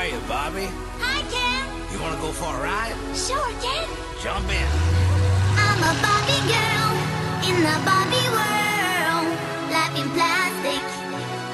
[0.00, 0.66] are you, Bobby?
[1.04, 1.60] Hi, Ken.
[1.92, 2.96] You want to go for a ride?
[3.12, 3.84] Sure, Ken.
[4.24, 4.68] Jump in.
[5.60, 6.92] I'm a Barbie girl
[7.44, 9.28] in the Barbie world.
[9.68, 10.80] Life in plastic,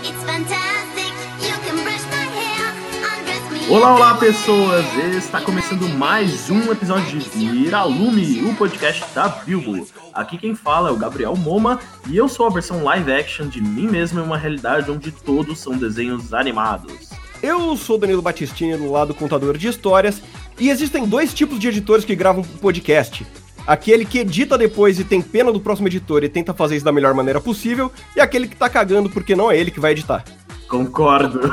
[0.06, 1.10] it's fantastic.
[1.42, 2.70] You can brush my hair,
[3.10, 3.74] undress me.
[3.74, 4.86] Olá, olá pessoas!
[5.16, 9.88] Está começando mais um episódio de Viralume, o podcast da Bilbo.
[10.14, 13.60] Aqui quem fala é o Gabriel Moma e eu sou a versão live action de
[13.60, 17.05] mim mesmo em uma realidade onde todos são desenhos animados.
[17.42, 20.22] Eu sou Danilo Battistini, do lado contador de histórias,
[20.58, 23.26] e existem dois tipos de editores que gravam podcast.
[23.66, 26.92] Aquele que edita depois e tem pena do próximo editor e tenta fazer isso da
[26.92, 30.24] melhor maneira possível, e aquele que tá cagando porque não é ele que vai editar.
[30.68, 31.40] Concordo.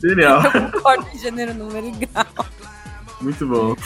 [0.00, 0.42] Genial.
[0.72, 2.46] Concordo em gênero, número e grau.
[3.20, 3.76] Muito bom.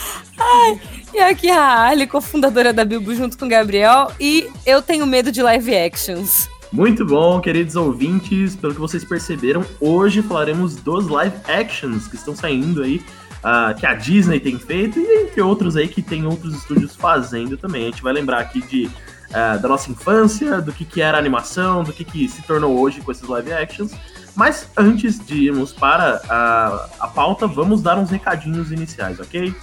[1.12, 4.10] E aqui é a Ali, cofundadora da Bilbo, junto com o Gabriel.
[4.18, 6.48] E eu tenho medo de live actions.
[6.76, 8.54] Muito bom, queridos ouvintes.
[8.54, 13.02] Pelo que vocês perceberam, hoje falaremos dos live actions que estão saindo aí,
[13.42, 17.56] ah, que a Disney tem feito e entre outros aí que tem outros estúdios fazendo
[17.56, 17.84] também.
[17.84, 18.90] A gente vai lembrar aqui de
[19.32, 23.00] ah, da nossa infância, do que, que era animação, do que, que se tornou hoje
[23.00, 23.92] com esses live actions.
[24.34, 29.54] Mas antes de irmos para a, a pauta, vamos dar uns recadinhos iniciais, ok?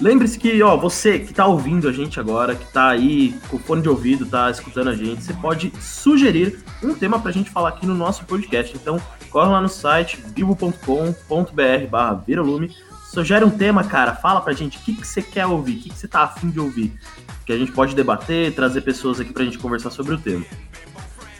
[0.00, 3.82] Lembre-se que, ó, você que tá ouvindo a gente agora, que tá aí com fone
[3.82, 7.84] de ouvido, tá escutando a gente, você pode sugerir um tema pra gente falar aqui
[7.84, 8.76] no nosso podcast.
[8.76, 12.74] Então, corre lá no site bibo.com.br barra viralume,
[13.12, 15.90] sugere um tema, cara, fala pra gente o que, que você quer ouvir, o que,
[15.90, 16.92] que você tá afim de ouvir,
[17.44, 20.44] que a gente pode debater, trazer pessoas aqui pra gente conversar sobre o tema.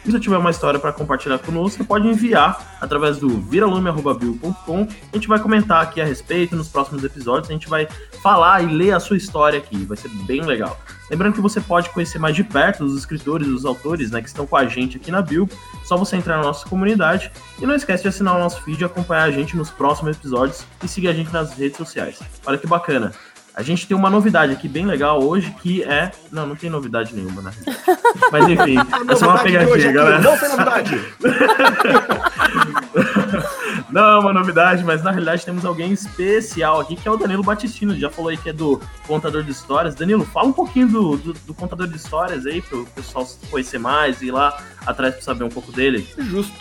[0.09, 4.87] Se você tiver uma história para compartilhar conosco, pode enviar através do viralume.com.
[5.13, 7.47] A gente vai comentar aqui a respeito nos próximos episódios.
[7.47, 7.87] A gente vai
[8.23, 9.85] falar e ler a sua história aqui.
[9.85, 10.79] Vai ser bem legal.
[11.11, 14.47] Lembrando que você pode conhecer mais de perto os escritores, os autores né, que estão
[14.47, 15.53] com a gente aqui na Bilbo.
[15.83, 17.31] Só você entrar na nossa comunidade.
[17.61, 20.87] E não esquece de assinar o nosso feed acompanhar a gente nos próximos episódios e
[20.87, 22.19] seguir a gente nas redes sociais.
[22.47, 23.11] Olha que bacana.
[23.59, 26.13] A gente tem uma novidade aqui bem legal hoje que é.
[26.31, 27.57] Não, não tem novidade nenhuma, realidade.
[28.31, 28.77] Mas enfim,
[29.11, 30.21] é só uma pegadinha, galera.
[30.21, 30.97] Não tem novidade!
[33.91, 37.41] Não é uma novidade, mas na realidade temos alguém especial aqui, que é o Danilo
[37.41, 37.97] Batistino.
[37.97, 39.95] Já falou aí que é do Contador de Histórias.
[39.95, 43.79] Danilo, fala um pouquinho do, do, do Contador de Histórias aí, para o pessoal conhecer
[43.79, 46.07] mais e ir lá atrás para saber um pouco dele.
[46.19, 46.53] Justo.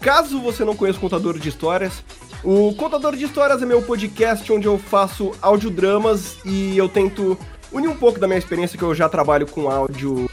[0.00, 2.04] Caso você não conheça o Contador de Histórias,
[2.44, 7.36] o Contador de Histórias é meu podcast onde eu faço audiodramas e eu tento
[7.72, 10.28] unir um pouco da minha experiência que eu já trabalho com áudio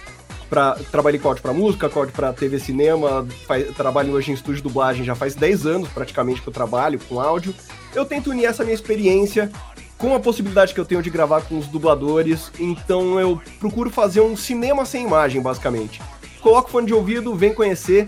[0.48, 4.36] Pra, trabalhei com áudio pra música, com áudio pra TV cinema, faz- trabalho hoje em
[4.36, 7.54] estúdio de dublagem já faz 10 anos praticamente que eu trabalho com áudio.
[7.96, 9.52] Eu tento unir essa minha experiência
[9.98, 14.22] com a possibilidade que eu tenho de gravar com os dubladores, então eu procuro fazer
[14.22, 16.00] um cinema sem imagem, basicamente.
[16.40, 18.06] Coloca o fone de ouvido, vem conhecer.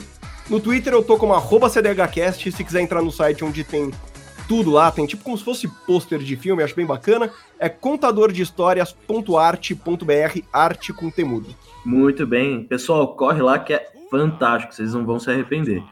[0.50, 3.92] No Twitter eu tô como arroba CDHcast, se quiser entrar no site onde tem
[4.48, 7.30] tudo lá, tem tipo como se fosse pôster de filme, acho bem bacana.
[7.60, 11.54] É contadordehistórias.arte.br, arte com temudo.
[11.86, 12.64] Muito bem.
[12.64, 15.84] Pessoal, corre lá que é fantástico, vocês não vão se arrepender.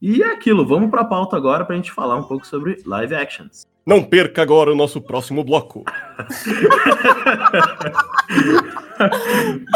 [0.00, 2.80] E é aquilo, vamos para a pauta agora para a gente falar um pouco sobre
[2.86, 3.66] live actions.
[3.84, 5.82] Não perca agora o nosso próximo bloco.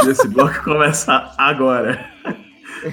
[0.08, 2.08] Esse bloco começa agora.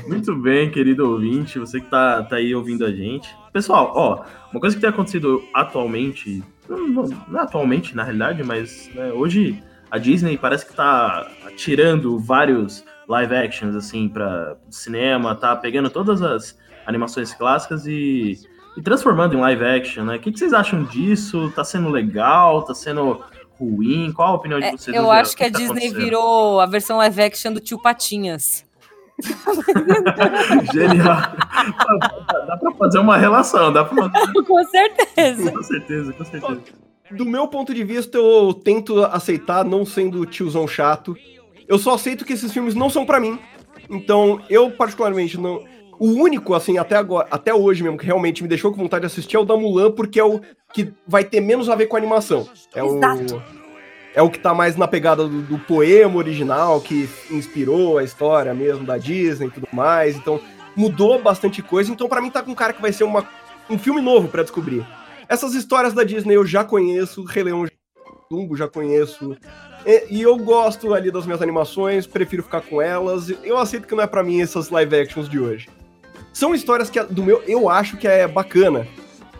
[0.07, 3.35] Muito bem, querido ouvinte, você que tá, tá aí ouvindo a gente.
[3.53, 8.89] Pessoal, ó, uma coisa que tem acontecido atualmente, não, não- é atualmente na realidade, mas
[8.93, 15.55] né, hoje a Disney parece que tá tirando vários live actions assim para cinema, tá
[15.55, 18.39] pegando todas as animações clássicas e,
[18.75, 20.15] e transformando em live action, né?
[20.15, 21.51] O que, que vocês acham disso?
[21.55, 22.63] Tá sendo legal?
[22.63, 23.21] Tá sendo
[23.59, 24.11] ruim?
[24.11, 24.87] Qual a opinião de É, vocês?
[24.87, 25.21] eu no geral?
[25.21, 28.65] acho O que a tá Disney virou a versão live action do tio Patinhas.
[30.73, 31.21] Genial.
[32.47, 34.09] dá pra fazer uma relação, dá pra
[34.45, 35.51] Com certeza.
[35.51, 36.61] Com certeza, com certeza.
[37.11, 41.15] Do meu ponto de vista, eu tento aceitar, não sendo tiozão chato.
[41.67, 43.39] Eu só aceito que esses filmes não são pra mim.
[43.89, 45.63] Então, eu particularmente não.
[45.97, 49.07] O único, assim, até agora, até hoje mesmo, que realmente me deixou com vontade de
[49.07, 50.41] assistir é o da Mulan, porque é o
[50.73, 52.49] que vai ter menos a ver com a animação.
[52.73, 53.35] É Exato.
[53.37, 53.64] o.
[54.15, 58.53] É o que tá mais na pegada do, do poema original, que inspirou a história
[58.53, 60.15] mesmo da Disney e tudo mais.
[60.15, 60.39] Então,
[60.73, 61.91] mudou bastante coisa.
[61.91, 63.27] Então, pra mim, tá com um cara que vai ser uma,
[63.69, 64.87] um filme novo pra descobrir.
[65.27, 67.65] Essas histórias da Disney eu já conheço, Rei Leão,
[68.31, 69.35] Dumbo já conheço.
[69.85, 73.29] E, e eu gosto ali das minhas animações, prefiro ficar com elas.
[73.43, 75.67] Eu aceito que não é pra mim essas live actions de hoje.
[76.31, 78.87] São histórias que do meu eu acho que é bacana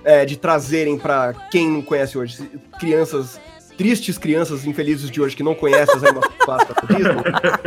[0.04, 2.50] é, de trazerem pra quem não conhece hoje,
[2.80, 3.40] crianças
[3.78, 6.34] tristes crianças infelizes de hoje que não conhecem as animações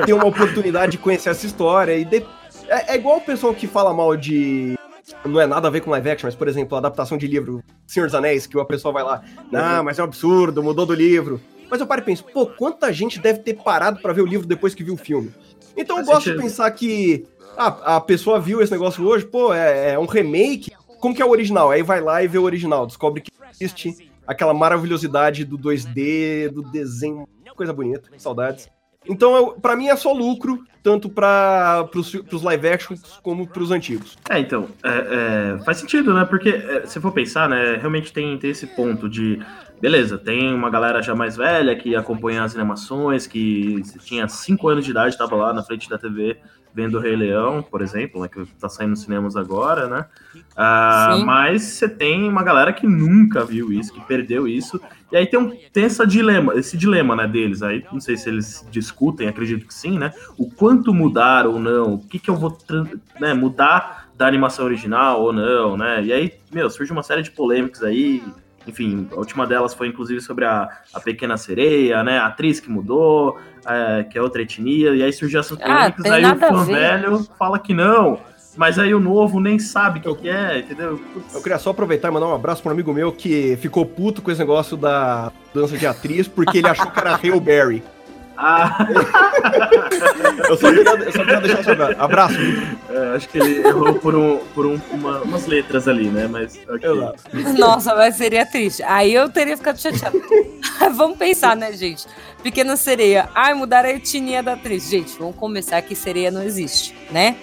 [0.05, 2.25] tem uma oportunidade de conhecer essa história e de-
[2.69, 4.77] é, é igual o pessoal que fala mal de
[5.25, 7.63] não é nada a ver com live action, mas, por exemplo, a adaptação de livro
[7.87, 10.93] Senhor dos Anéis, que a pessoa vai lá, não, mas é um absurdo, mudou do
[10.95, 11.41] livro.
[11.71, 14.47] Mas eu paro e penso, pô, quanta gente deve ter parado pra ver o livro
[14.47, 15.33] depois que viu o filme?
[15.77, 16.43] Então eu gosto de sentido.
[16.43, 17.27] pensar que
[17.57, 20.73] ah, a pessoa viu esse negócio hoje, pô, é, é um remake.
[21.01, 21.71] Como que é o original?
[21.71, 26.63] Aí vai lá e vê o original, descobre que existe aquela maravilhosidade do 2D, do
[26.63, 27.27] desenho,
[27.57, 28.69] coisa bonita, saudades.
[29.09, 34.19] Então, pra mim é só lucro, tanto para pros live actions como pros antigos.
[34.29, 36.27] É, então, é, é, faz sentido, né?
[36.27, 39.41] Porque é, se for pensar, né, realmente tem, tem esse ponto de.
[39.81, 44.85] Beleza, tem uma galera já mais velha que acompanha as animações, que tinha 5 anos
[44.85, 46.37] de idade, estava lá na frente da TV
[46.79, 50.07] vendo o Rei Leão, por exemplo, né, que tá saindo nos cinemas agora, né?
[50.57, 54.81] Ah, mas você tem uma galera que nunca viu isso, que perdeu isso,
[55.11, 57.65] e aí tem, um, tem essa dilema, esse dilema né, deles.
[57.65, 60.13] Aí não sei se eles discutem, acredito que sim, né?
[60.37, 62.57] O quanto mudar ou não, o que, que eu vou
[63.19, 66.05] né, mudar da animação original ou não, né?
[66.05, 68.23] E aí, meu, surge uma série de polêmicas aí.
[68.69, 72.19] Enfim, a última delas foi inclusive sobre a, a Pequena Sereia, né?
[72.19, 73.37] A atriz que mudou,
[73.69, 76.65] é, que é outra etnia, e aí surgiu essas Ah, polêmicas, tem aí o fã
[76.65, 78.19] velho fala que não,
[78.57, 80.99] mas aí o novo nem sabe o que, que é, entendeu?
[81.13, 81.35] Putz.
[81.35, 84.21] Eu queria só aproveitar e mandar um abraço para um amigo meu que ficou puto
[84.21, 87.83] com esse negócio da dança de atriz, porque ele achou que era Hail Berry.
[88.37, 88.87] Ah,
[90.49, 92.37] Eu só queria, eu só queria deixar abraço.
[92.91, 96.27] é, acho que ele errou por, um, por um- uma- umas letras ali, né?
[96.29, 96.91] Mas ok.
[96.91, 97.23] Exato.
[97.59, 98.83] Nossa, mas seria triste.
[98.83, 100.19] Aí eu teria ficado chateada.
[100.95, 102.07] vamos pensar, né, gente?
[102.43, 103.29] Pequena sereia.
[103.35, 104.89] Ai, mudaram a etnia da atriz.
[104.89, 107.37] Gente, vamos começar que sereia não existe, né?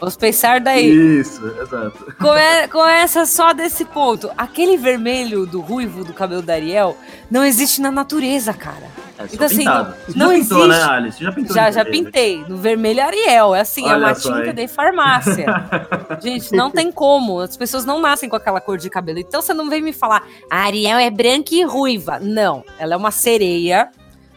[0.00, 0.90] Vamos pensar daí.
[1.20, 2.14] Isso, exato.
[2.18, 4.30] Come- começa só desse ponto.
[4.36, 6.96] Aquele vermelho do ruivo do cabelo da Ariel
[7.30, 8.86] não existe na natureza, cara.
[9.18, 9.94] É Então, assim, pintado.
[10.06, 10.68] Você não já pintou, existe.
[10.80, 11.24] né, Alice?
[11.24, 12.04] Já pintou Já, já vermelho?
[12.06, 12.44] pintei.
[12.48, 13.54] No vermelho Ariel.
[13.54, 14.54] É assim, é Olha uma só, tinta hein?
[14.54, 15.46] de farmácia.
[16.20, 17.38] Gente, não tem como.
[17.40, 19.20] As pessoas não nascem com aquela cor de cabelo.
[19.20, 22.18] Então você não vem me falar, a Ariel é branca e ruiva.
[22.20, 22.64] Não.
[22.78, 23.88] Ela é uma sereia,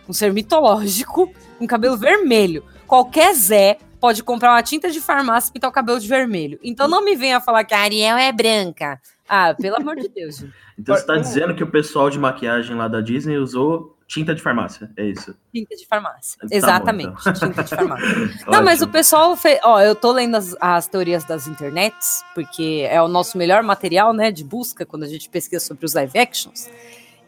[0.07, 2.63] um ser mitológico, com cabelo vermelho.
[2.86, 6.57] Qualquer Zé pode comprar uma tinta de farmácia e pintar o cabelo de vermelho.
[6.63, 9.01] Então não me venha falar que a Ariel é branca.
[9.27, 10.54] Ah, pelo amor de Deus, gente.
[10.80, 14.44] Então você tá dizendo que o pessoal de maquiagem lá da Disney usou tinta de
[14.44, 15.36] farmácia, é isso?
[15.51, 16.39] Tinta de farmácia.
[16.39, 17.33] Tá bom, Exatamente, então.
[17.33, 18.30] tinta de farmácia.
[18.48, 19.59] Não, mas o pessoal fez.
[19.63, 24.13] Ó, eu tô lendo as, as teorias das internets, porque é o nosso melhor material,
[24.13, 26.69] né, de busca quando a gente pesquisa sobre os live actions.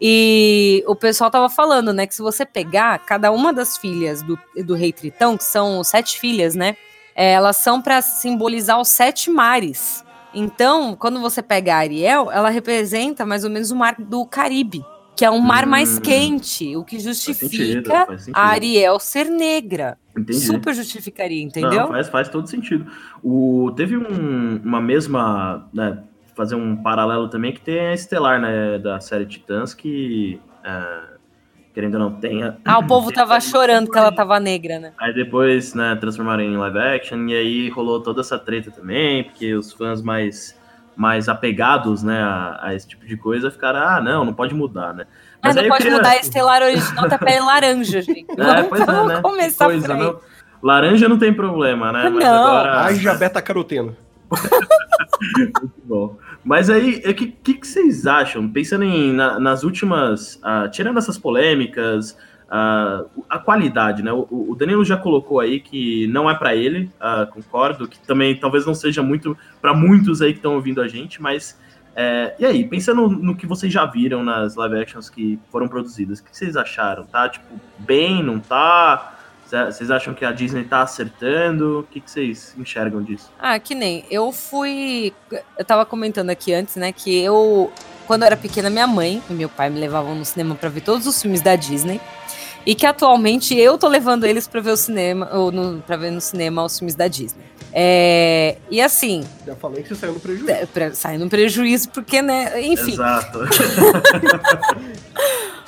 [0.00, 4.38] E o pessoal tava falando, né, que se você pegar cada uma das filhas do,
[4.64, 6.74] do Rei Tritão, que são sete filhas, né,
[7.14, 10.02] é, elas são para simbolizar os sete mares.
[10.32, 14.82] Então, quando você pega a Ariel, ela representa mais ou menos o mar do Caribe,
[15.16, 16.00] que é um mar mais Hum.
[16.00, 18.36] quente, o que sentido, justifica faz sentido.
[18.36, 19.98] a Ariel ser negra.
[20.16, 20.40] Entendi.
[20.40, 21.70] Super justificaria, entendeu?
[21.82, 22.86] Não, faz, faz todo sentido.
[23.22, 25.68] O, teve um- uma mesma.
[25.74, 25.98] Né,
[26.40, 28.78] fazer um paralelo também que tem a Estelar, né?
[28.78, 30.40] Da série Titãs, que.
[30.64, 31.00] é,
[31.74, 32.56] querendo ou não, tenha.
[32.64, 34.92] Ah, o povo tava chorando que ela tava negra, né?
[34.98, 39.54] Aí depois, né, transformaram em live action, e aí rolou toda essa treta também, porque
[39.54, 40.58] os fãs mais,
[40.96, 44.94] mais apegados, né, a, a esse tipo de coisa ficaram, ah, não, não pode mudar,
[44.94, 45.04] né?
[45.42, 48.26] Ah, não aí eu pode queria- mudar a estelar original da pele laranja, gente.
[48.30, 49.20] É, Vamos, pois é, vamos né?
[49.20, 50.02] começar Coisa, por aí.
[50.02, 50.20] não.
[50.62, 52.08] Laranja não tem problema, né?
[52.10, 52.44] Mas Não.
[52.46, 52.80] agora.
[52.80, 53.94] Ai, já beta caroteno.
[55.38, 56.16] Muito bom.
[56.44, 58.48] Mas aí, o que, que, que vocês acham?
[58.48, 60.38] Pensando em, na- nas últimas.
[60.42, 62.16] ah, tirando essas polêmicas,
[62.50, 64.10] ah, a qualidade, né?
[64.12, 68.34] O, o Danilo já colocou aí que não é pra ele, ah, concordo, que também
[68.36, 71.58] talvez não seja muito para muitos aí que estão ouvindo a gente, mas.
[71.94, 76.20] é, e aí, pensando no que vocês já viram nas live actions que foram produzidas,
[76.20, 77.04] o que vocês acharam?
[77.04, 77.46] Tá, tipo,
[77.78, 79.18] bem, não tá?
[79.50, 81.80] Vocês acham que a Disney tá acertando?
[81.80, 83.30] O que, que vocês enxergam disso?
[83.38, 84.04] Ah, que nem.
[84.10, 85.12] Eu fui.
[85.58, 86.92] Eu tava comentando aqui antes, né?
[86.92, 87.72] Que eu.
[88.06, 90.80] Quando eu era pequena, minha mãe e meu pai me levavam no cinema pra ver
[90.82, 92.00] todos os filmes da Disney.
[92.66, 96.10] E que atualmente eu tô levando eles pra ver o cinema, ou no, pra ver
[96.10, 97.42] no cinema os filmes da Disney.
[97.72, 100.50] É, e assim, Já falei que você saiu no prejuízo.
[100.50, 102.60] é, pra, saindo um prejuízo, porque, né?
[102.60, 102.92] Enfim.
[102.92, 103.38] Exato.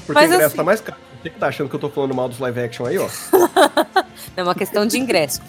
[0.05, 0.99] Porque mas o ingresso assim- tá mais caro.
[1.23, 3.09] Você que tá achando que eu tô falando mal dos live action aí, ó.
[4.37, 5.41] É uma questão de ingresso.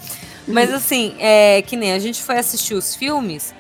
[0.48, 3.54] Mas assim, é que nem a gente foi assistir os filmes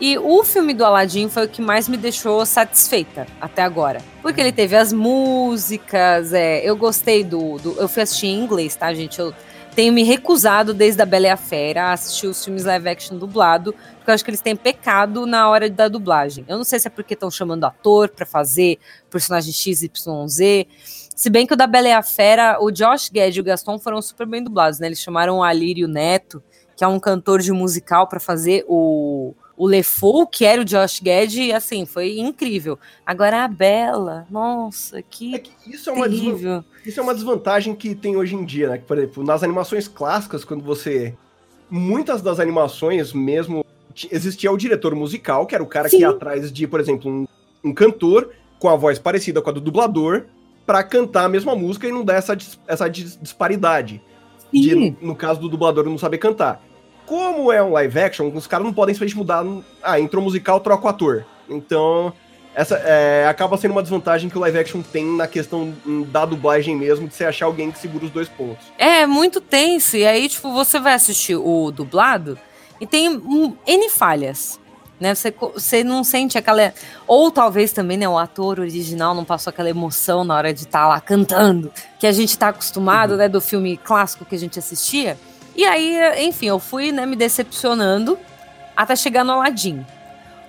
[0.00, 4.00] e o filme do Aladdin foi o que mais me deixou satisfeita até agora.
[4.20, 7.72] Porque ele teve as músicas, é, eu gostei do, do.
[7.80, 9.18] Eu fui assistir em inglês, tá, gente?
[9.20, 9.32] Eu
[9.74, 13.16] tenho me recusado desde a Bela e a Fera a assistir os filmes live action
[13.16, 16.44] dublado, porque eu acho que eles têm pecado na hora da dublagem.
[16.48, 18.78] Eu não sei se é porque estão chamando ator pra fazer
[19.10, 20.66] personagem XYZ.
[21.14, 23.78] Se bem que o da Bela e a Fera, o Josh Gad e o Gaston
[23.78, 24.86] foram super bem dublados, né?
[24.88, 26.42] Eles chamaram o Alírio Neto,
[26.76, 30.98] que é um cantor de musical, pra fazer o, o LeFou, que era o Josh
[31.00, 32.76] Gad, assim, foi incrível.
[33.06, 36.64] Agora a Bela, nossa, que, É que isso é uma desvan-.
[36.84, 38.78] Isso é uma desvantagem que tem hoje em dia, né?
[38.78, 41.14] Que, por exemplo, nas animações clássicas, quando você.
[41.70, 43.64] Muitas das animações mesmo.
[43.94, 46.02] ti- Existia o diretor musical, que era o cara que Sim.
[46.02, 47.26] ia atrás de, por exemplo, um,
[47.62, 50.24] um cantor com a voz parecida com a do dublador,
[50.66, 54.02] pra cantar a mesma música e não dar essa, essa dis- disparidade.
[54.52, 56.62] De, no caso do dublador não saber cantar.
[57.06, 59.44] Como é um live action, os caras não podem simplesmente mudar.
[59.82, 61.26] Ah, entrou musical, troca o ator.
[61.50, 62.12] Então,
[62.54, 65.74] essa é, acaba sendo uma desvantagem que o live action tem na questão
[66.06, 68.64] da dublagem mesmo, de você achar alguém que segura os dois pontos.
[68.78, 69.96] É, muito tenso.
[69.96, 72.38] E aí, tipo, você vai assistir o dublado
[72.80, 74.60] e tem um, N falhas.
[75.04, 75.14] Né?
[75.14, 76.72] Você, você não sente aquela.
[77.06, 78.08] Ou talvez também, né?
[78.08, 82.12] O ator original não passou aquela emoção na hora de estar lá cantando, que a
[82.12, 83.28] gente tá acostumado, né?
[83.28, 85.18] Do filme clássico que a gente assistia.
[85.54, 88.18] E aí, enfim, eu fui, né, me decepcionando
[88.74, 89.84] até chegar no Aladdin.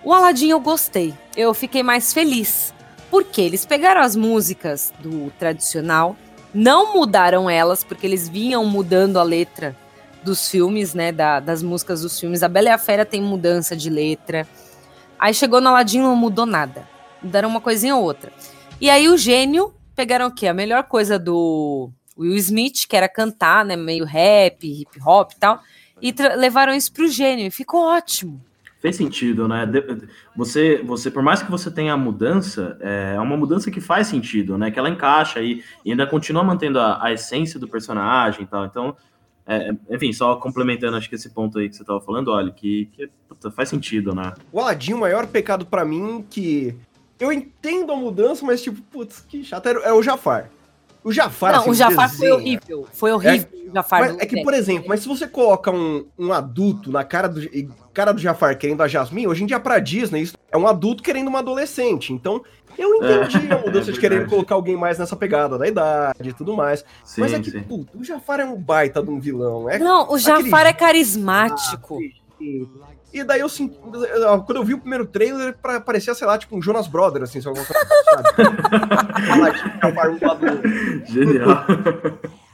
[0.05, 1.13] O Aladdin eu gostei.
[1.35, 2.73] Eu fiquei mais feliz.
[3.11, 6.15] Porque eles pegaram as músicas do tradicional,
[6.53, 9.75] não mudaram elas, porque eles vinham mudando a letra
[10.25, 11.11] dos filmes, né?
[11.11, 12.43] da- das músicas dos filmes.
[12.43, 14.47] A Bela e a Fera tem mudança de letra.
[15.17, 16.87] Aí chegou no Aladdin não mudou nada.
[17.23, 18.31] Mudaram uma coisinha ou outra.
[18.81, 20.47] E aí o gênio pegaram o quê?
[20.47, 23.75] A melhor coisa do Will Smith, que era cantar, né?
[23.75, 25.59] Meio rap, hip hop e tal.
[26.01, 27.47] E levaram isso pro gênio.
[27.47, 28.41] E ficou ótimo.
[28.81, 29.65] Fez sentido, né?
[30.35, 34.57] Você, você, por mais que você tenha a mudança, é uma mudança que faz sentido,
[34.57, 34.69] né?
[34.69, 38.65] Que ela encaixa e, e ainda continua mantendo a, a essência do personagem e tal.
[38.65, 38.95] Então,
[39.47, 42.89] é, enfim, só complementando, acho que esse ponto aí que você tava falando, olha, que,
[42.93, 44.33] que puta, faz sentido, né?
[44.51, 46.75] O Aladdin, o maior pecado pra mim que.
[47.19, 49.67] Eu entendo a mudança, mas tipo, putz, que chato.
[49.67, 50.49] É o Jafar.
[51.03, 52.87] O Jafar, não, assim, o Jafar foi desenho- horrível.
[52.91, 53.99] Foi horrível o Jafar.
[54.01, 57.43] Mas é que, por exemplo, mas se você coloca um, um adulto na cara do,
[57.43, 60.67] e cara do Jafar querendo a Jasmine, hoje em dia pra Disney, isso é um
[60.67, 62.11] adulto querendo uma adolescente.
[62.11, 62.43] Então,
[62.77, 66.33] eu entendi a mudança é de querer colocar alguém mais nessa pegada da idade e
[66.33, 66.83] tudo mais.
[67.03, 67.61] Sim, mas é que, sim.
[67.61, 69.69] puta, o Jafar é um baita de um vilão.
[69.69, 71.99] É Não, o Jafar aquele- é carismático.
[73.13, 73.77] E daí eu senti.
[74.45, 75.55] Quando eu vi o primeiro trailer,
[75.85, 78.35] parecia, sei lá, tipo um Jonas Brothers, assim, só alguma coisa, sabe?
[80.11, 80.47] Um do outro.
[81.05, 81.65] Genial.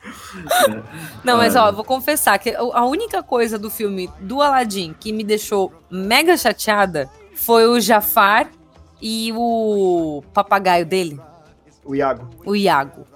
[1.23, 1.65] Não, mas Ah.
[1.67, 6.37] ó, vou confessar que a única coisa do filme do Aladdin que me deixou mega
[6.37, 8.49] chateada foi o Jafar
[9.01, 11.19] e o papagaio dele,
[11.83, 12.29] O Iago.
[12.45, 13.07] o Iago.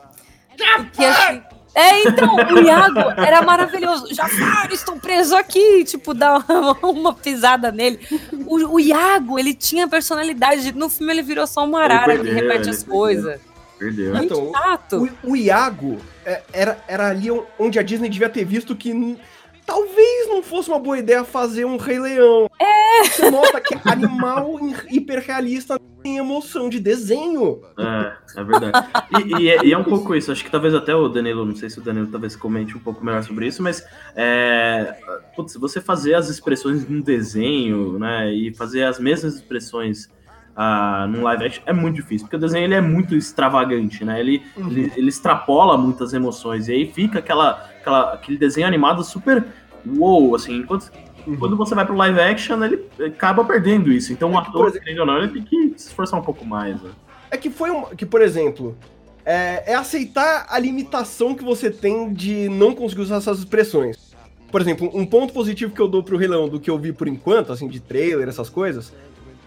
[0.94, 1.42] Que, assim,
[1.76, 4.14] é, então, o Iago era maravilhoso.
[4.16, 5.84] Jafar, estou preso aqui.
[5.84, 8.00] Tipo, dá uma, uma pisada nele.
[8.48, 10.72] O, o Iago, ele tinha personalidade.
[10.72, 13.42] No filme ele virou só uma arara que perdeu, repete ele as coisas.
[13.78, 14.16] Perdeu.
[14.16, 15.10] Muito Então, chato.
[15.24, 17.28] O, o Iago é, era, era ali
[17.60, 19.18] onde a Disney devia ter visto que
[19.66, 22.50] talvez não fosse uma boa ideia fazer um Rei Leão.
[22.60, 23.04] É!
[23.06, 27.62] Você nota que animal hi- hiperrealista tem emoção de desenho.
[27.78, 28.88] É, é verdade.
[29.18, 30.32] E, e é, e é um pouco isso.
[30.32, 33.04] Acho que talvez até o Danilo, não sei se o Danilo talvez comente um pouco
[33.04, 33.84] melhor sobre isso, mas
[34.16, 34.96] é,
[35.36, 40.10] putz, você fazer as expressões num desenho, né, e fazer as mesmas expressões
[40.56, 44.20] ah, num live action é muito difícil, porque o desenho ele é muito extravagante, né?
[44.20, 49.46] Ele, ele, ele extrapola muitas emoções e aí fica aquela, aquela aquele desenho animado super
[49.86, 50.92] wow, assim, enquanto
[51.40, 54.14] quando você vai pro live action, ele acaba perdendo isso.
[54.14, 56.20] Então, o É que, por ator, exemplo- querendo ou não, ele tem que se esforçar
[56.20, 56.80] um pouco mais.
[56.82, 56.92] Né?
[57.32, 57.86] É que foi um.
[57.96, 58.78] Que, por exemplo,
[59.26, 64.14] é, é aceitar a limitação que você tem de não conseguir usar essas expressões.
[64.52, 66.94] Por exemplo, um ponto positivo que eu dou pro Rei Leão do que eu vi
[66.94, 68.94] por enquanto, assim, de trailer, essas coisas,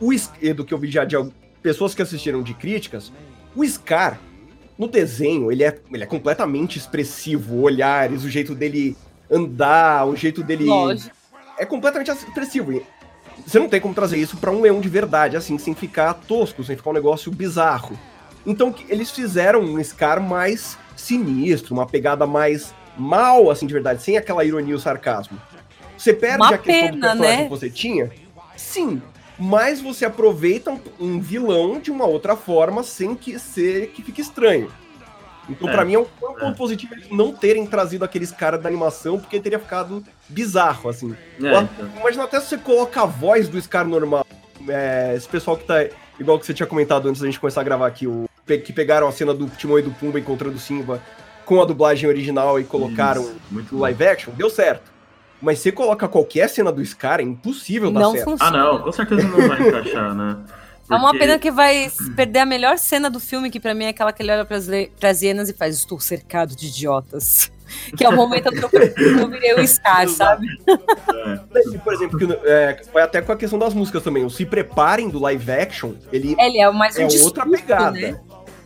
[0.00, 1.16] o e do que eu vi já de
[1.62, 3.12] pessoas que assistiram de críticas,
[3.54, 4.20] o Scar,
[4.78, 8.96] no desenho, ele é, ele é completamente expressivo, olhares, o jeito dele
[9.30, 11.14] andar, o jeito dele Lógico.
[11.58, 12.82] é completamente expressivo.
[13.44, 16.62] Você não tem como trazer isso pra um leão de verdade, assim, sem ficar tosco,
[16.62, 17.98] sem ficar um negócio bizarro.
[18.46, 24.16] Então eles fizeram um Scar mais sinistro, uma pegada mais mal, assim, de verdade, sem
[24.16, 25.40] aquela ironia e o sarcasmo.
[25.96, 27.44] Você perde Uma a questão do pena, personagem né?
[27.44, 28.10] que você tinha?
[28.56, 29.02] Sim.
[29.38, 34.20] Mas você aproveita um, um vilão de uma outra forma sem que ser que fique
[34.20, 34.70] estranho.
[35.48, 36.52] Então, É, pra mim, é um, ponto é.
[36.52, 41.16] positivo eles não terem trazido aqueles caras da animação, porque teria ficado bizarro, assim.
[41.42, 41.90] É, então.
[42.00, 44.26] Imagina até se você coloca a voz do Scar normal.
[44.68, 45.86] É, esse pessoal que tá.
[46.20, 49.06] Igual que você tinha comentado antes da gente começar a gravar aqui, o, que pegaram
[49.06, 51.00] a cena do Timão e do Pumba encontrando o Simba
[51.44, 54.90] com a dublagem original e colocaram Isso, muito no live action, deu certo.
[55.40, 58.28] Mas você coloca qualquer cena do Scar, é impossível dar Não certo.
[58.30, 58.58] Ah, funciona.
[58.58, 60.36] não, com certeza não vai encaixar, né?
[60.90, 63.84] É uma Porque- pena que vai perder a melhor cena do filme, que pra mim
[63.84, 67.50] é aquela que ele olha pras, le- pras hienas e faz: Estou cercado de idiotas.
[67.94, 70.46] Que é o momento que eu, virei o Scar, sabe?
[70.66, 74.24] E, Por exemplo, que, é, vai até com a questão das músicas também.
[74.24, 77.90] O Se Preparem do live action, ele Ele é mais um é discurso, outra pegada.
[77.90, 78.18] né?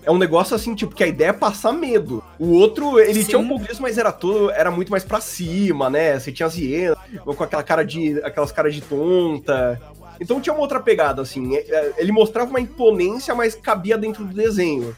[0.05, 2.23] É um negócio assim, tipo, que a ideia é passar medo.
[2.39, 3.29] O outro, ele Sim.
[3.29, 6.19] tinha um pouco disso, mas era todo, era muito mais pra cima, né?
[6.19, 8.21] Você tinha as hienas, com aquela cara de.
[8.25, 9.81] aquelas caras de tonta.
[10.21, 11.57] Então tinha uma outra pegada, assim.
[11.57, 14.95] É, é, Ele mostrava uma imponência, mas cabia dentro do desenho.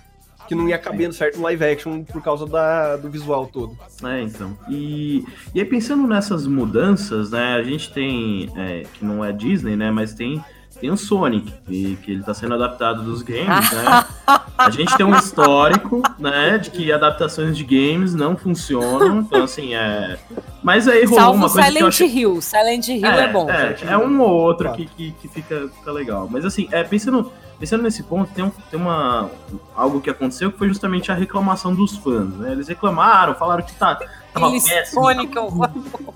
[0.46, 3.78] Que não ia cabendo certo no live action por causa da, do visual todo.
[4.04, 4.56] É, então.
[4.68, 7.54] E, e aí, pensando nessas mudanças, né?
[7.54, 8.50] A gente tem.
[8.54, 9.90] é, que não é Disney, né?
[9.90, 10.44] Mas tem.
[10.80, 14.04] Tem o Sonic, que, que ele tá sendo adaptado dos games, né?
[14.56, 19.20] A gente tem um histórico, né, de que adaptações de games não funcionam.
[19.20, 20.18] Então, assim, é.
[20.62, 22.08] Mas aí rolou Salvo uma coisa que eu Silent achei...
[22.08, 22.40] Hill.
[22.40, 23.50] Silent Hill é, bom.
[23.50, 26.28] É, é um ou outro que, que, que fica, fica legal.
[26.30, 29.28] Mas assim, é, pensando, pensando nesse ponto, tem, um, tem uma,
[29.74, 32.32] algo que aconteceu que foi justamente a reclamação dos fãs.
[32.36, 32.52] Né?
[32.52, 33.98] Eles reclamaram, falaram que tá,
[34.34, 35.02] tava Aquele péssimo.
[35.02, 35.50] Sonic, eu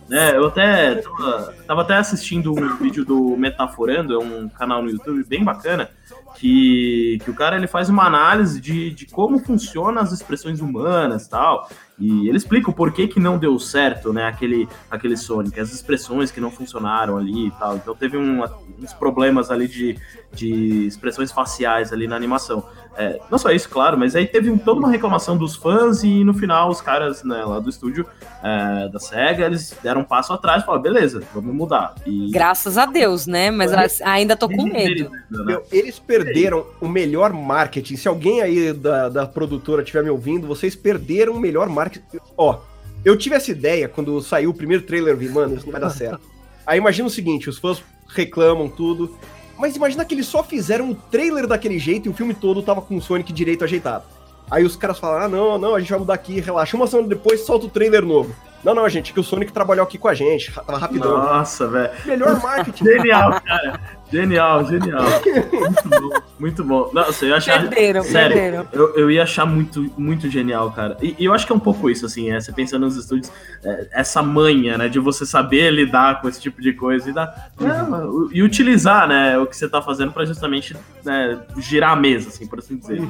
[0.08, 0.36] né?
[0.36, 5.24] Eu até tava, tava até assistindo um vídeo do Metaforando, é um canal no YouTube
[5.24, 5.90] bem bacana,
[6.34, 11.26] que, que o cara ele faz uma análise de, de como funcionam as expressões humanas
[11.26, 11.68] e tal.
[12.00, 16.30] E ele explica o porquê que não deu certo, né, aquele, aquele Sonic, as expressões
[16.30, 17.76] que não funcionaram ali e tal.
[17.76, 18.44] Então teve um-
[18.80, 19.98] uns problemas ali de,
[20.32, 22.64] de expressões faciais ali na animação.
[22.96, 26.24] É, não só isso, claro, mas aí teve um- toda uma reclamação dos fãs e
[26.24, 28.04] no final os caras né, lá do estúdio
[28.42, 31.94] é, da SEGA, eles deram um passo atrás e falaram, beleza, vamos mudar.
[32.06, 33.50] E Graças a Deus, né?
[33.50, 35.10] Mas Eles- ainda tô com medo.
[35.10, 35.44] né?
[35.44, 37.96] Meu, eles perderam o melhor marketing.
[37.96, 41.87] Se alguém aí da, da produtora estiver me ouvindo, vocês perderam o melhor marketing.
[42.36, 42.58] Ó,
[43.04, 45.80] eu tive essa ideia quando saiu o primeiro trailer, eu vi, mano, isso não vai
[45.80, 46.20] dar certo.
[46.66, 49.16] Aí imagina o seguinte, os fãs reclamam tudo,
[49.58, 52.82] mas imagina que eles só fizeram o trailer daquele jeito e o filme todo tava
[52.82, 54.04] com o Sonic direito ajeitado.
[54.50, 56.76] Aí os caras falaram, ah, não, não, a gente vai mudar aqui, relaxa.
[56.76, 58.34] Uma semana depois solta o trailer novo.
[58.64, 61.16] Não, não, gente, que o Sonic trabalhou aqui com a gente, tava rapidão.
[61.16, 61.92] Nossa, velho.
[62.04, 62.84] Melhor marketing.
[62.84, 63.80] Genial, cara.
[64.10, 65.04] Genial, genial.
[65.60, 66.90] Muito bom, muito bom.
[66.94, 67.60] Nossa, eu ia achar.
[67.68, 68.66] Perderam, sério, perderam.
[68.72, 70.96] Eu, eu ia achar muito, muito genial, cara.
[71.02, 73.30] E, e eu acho que é um pouco isso, assim, é, você pensando nos estúdios,
[73.62, 77.50] é, essa manha, né, de você saber lidar com esse tipo de coisa e, dar,
[77.60, 82.28] não, e utilizar, né, o que você tá fazendo pra justamente né, girar a mesa,
[82.28, 83.00] assim, por assim dizer.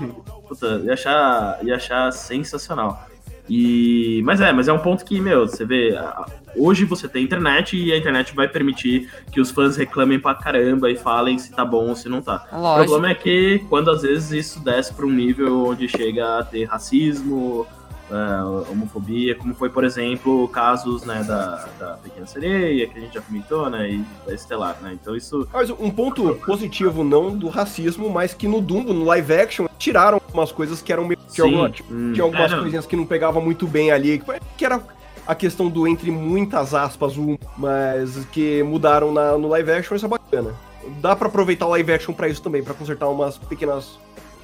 [0.48, 3.06] Puta, ia achar, ia achar sensacional.
[3.48, 6.26] E, mas é, mas é um ponto que, meu, você vê, a-
[6.58, 10.90] hoje você tem internet e a internet vai permitir que os fãs reclamem pra caramba
[10.90, 12.46] e falem se tá bom ou se não tá.
[12.52, 12.90] O Lógico.
[12.90, 16.64] problema é que quando às vezes isso desce pra um nível onde chega a ter
[16.64, 17.66] racismo,
[18.10, 23.14] é, homofobia, como foi, por exemplo, casos né, da, da Pequena Sereia, que a gente
[23.14, 24.96] já comentou, né, e da Estelar, né?
[25.00, 25.46] Então isso.
[25.52, 30.20] Mas um ponto positivo, não do racismo, mas que no Dumbo, no live action, tiraram
[30.32, 31.18] umas coisas que eram meio.
[31.30, 34.22] Tinha, Sim, alguma- tipo, hum, tinha algumas é, coisinhas que não pegavam muito bem ali.
[34.56, 34.80] Que era
[35.28, 40.06] a questão do entre muitas aspas, um, mas que mudaram na- no live action, isso
[40.06, 40.54] é bacana.
[41.02, 43.98] Dá pra aproveitar o live action pra isso também, pra consertar umas pequenas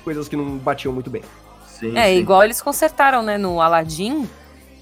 [0.05, 1.23] coisas que não batiam muito bem.
[1.67, 2.19] Sim, É, sim.
[2.19, 4.29] igual eles consertaram, né, no Aladdin,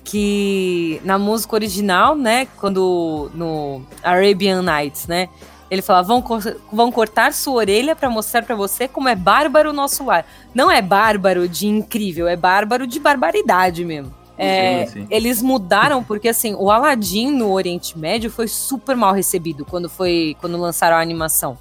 [0.04, 5.28] que na música original, né, quando no Arabian Nights, né,
[5.70, 9.70] ele fala, vão, cor- vão cortar sua orelha pra mostrar pra você como é bárbaro
[9.70, 10.26] o nosso lar.
[10.54, 14.12] Não é bárbaro de incrível, é bárbaro de barbaridade mesmo.
[14.36, 15.06] É, Sim, sim.
[15.10, 20.36] Eles mudaram porque assim, o Aladdin no Oriente Médio foi super mal recebido quando foi
[20.40, 21.56] quando lançaram a animação.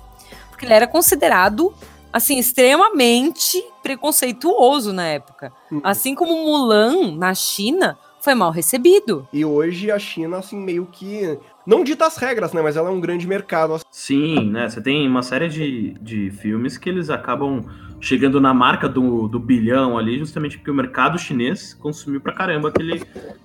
[0.49, 1.73] Porque ele era considerado
[2.13, 5.51] assim extremamente preconceituoso na época.
[5.71, 5.81] Uhum.
[5.84, 9.27] Assim como Mulan na China foi mal recebido.
[9.34, 11.38] E hoje a China, assim, meio que.
[11.65, 12.62] Não dita as regras, né?
[12.62, 13.73] Mas ela é um grande mercado.
[13.73, 13.86] assim.
[13.91, 14.69] Sim, né?
[14.69, 17.65] Você tem uma série de, de filmes que eles acabam
[18.01, 22.69] chegando na marca do, do bilhão ali, justamente porque o mercado chinês consumiu pra caramba
[22.69, 23.01] aquele,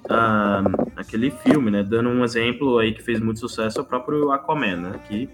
[0.09, 0.63] ah,
[0.97, 1.83] aquele filme, né?
[1.83, 5.01] Dando um exemplo aí que fez muito sucesso é o próprio Aquaman, né?
[5.07, 5.29] Que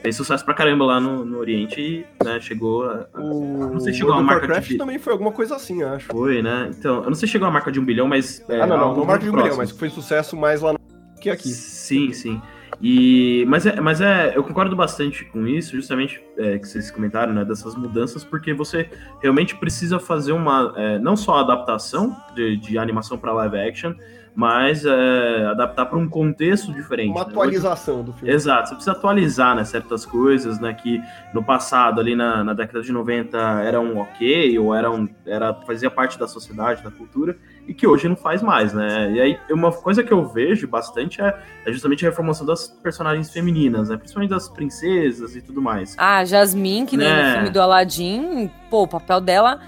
[0.00, 3.80] fez sucesso pra caramba lá no, no Oriente e né, chegou a, a- O Não
[3.80, 6.06] sei se chegou a marca de Warcraft bi- também foi alguma coisa assim, acho.
[6.06, 6.70] Foi, né?
[6.78, 8.40] Então, eu não sei se chegou a marca de um bilhão, mas.
[8.48, 10.78] é ah, não, não, não marca de um bilhão, mas foi sucesso mais lá no...
[11.20, 11.48] que aqui.
[11.48, 12.40] Sim, sim.
[12.80, 17.32] E, mas, é, mas é, eu concordo bastante com isso, justamente é, que vocês comentaram,
[17.32, 18.88] né, dessas mudanças, porque você
[19.20, 23.94] realmente precisa fazer uma, é, não só adaptação de, de animação para live action,
[24.38, 27.10] mas é, adaptar para um contexto diferente.
[27.10, 27.30] Uma né?
[27.30, 28.32] atualização do filme.
[28.32, 30.72] Exato, você precisa atualizar né, certas coisas, né?
[30.74, 31.02] Que
[31.34, 36.16] no passado, ali na, na década de 90, eram ok, ou eram, era, fazia parte
[36.16, 37.36] da sociedade, da cultura,
[37.68, 39.12] e que hoje não faz mais, né?
[39.12, 43.30] E aí, uma coisa que eu vejo bastante é, é justamente a reformação das personagens
[43.30, 43.96] femininas, né?
[43.98, 45.94] Principalmente das princesas e tudo mais.
[45.98, 47.26] Ah, Jasmine, que nem É.
[47.26, 49.60] no filme do Aladdin, pô, o papel dela,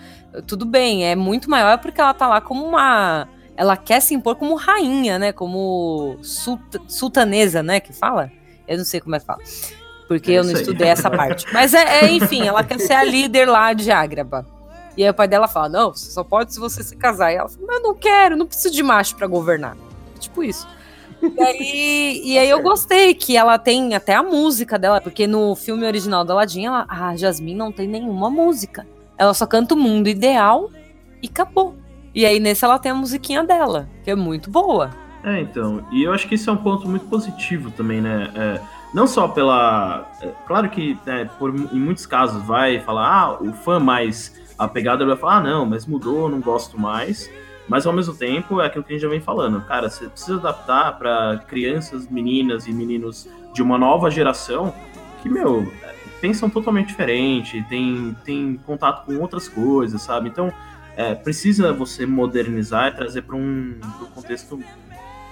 [0.47, 3.29] tudo bem, é muito maior porque ela tá lá como uma.
[3.57, 5.33] ela quer se impor como rainha, né?
[5.33, 7.79] Como sulta- sultanesa, né?
[7.81, 8.31] Que fala?
[8.67, 9.41] Eu não sei como é que fala.
[10.09, 11.47] Porque É eu não estudei essa parte.
[11.53, 14.47] Mas é, é, enfim, ela quer ser a líder lá de Ágraba.
[15.01, 17.33] E aí o pai dela fala: Não, você só pode se você se casar.
[17.33, 19.75] E ela fala: Mas eu não quero, não preciso de macho pra governar.
[20.19, 20.69] Tipo isso.
[21.23, 25.57] E aí, e aí eu gostei que ela tem até a música dela, porque no
[25.57, 28.87] filme original da Aladdin, ela, a Jasmine não tem nenhuma música.
[29.17, 30.71] Ela só canta o mundo ideal
[31.23, 31.75] e acabou.
[32.15, 34.91] E aí nesse ela tem a musiquinha dela, que é muito boa.
[35.25, 35.83] É, então.
[35.91, 38.31] E eu acho que isso é um ponto muito positivo também, né?
[38.35, 38.61] É,
[38.93, 40.11] não só pela.
[40.21, 45.07] é, claro que né, por, em muitos casos vai falar, ah, o fã mais apegado
[45.07, 47.31] vai falar, ah, não, mas mudou, não gosto mais.
[47.69, 49.61] Mas ao mesmo tempo é aquilo que a gente já vem falando.
[49.63, 54.75] Cara, você precisa adaptar para crianças, meninas e meninos de uma nova geração
[55.23, 55.73] que, meu,
[56.21, 60.29] pensam totalmente diferente, tem, tem contato com outras coisas, sabe?
[60.29, 60.53] Então,
[60.97, 64.61] é, precisa você modernizar e trazer para um, pra contexto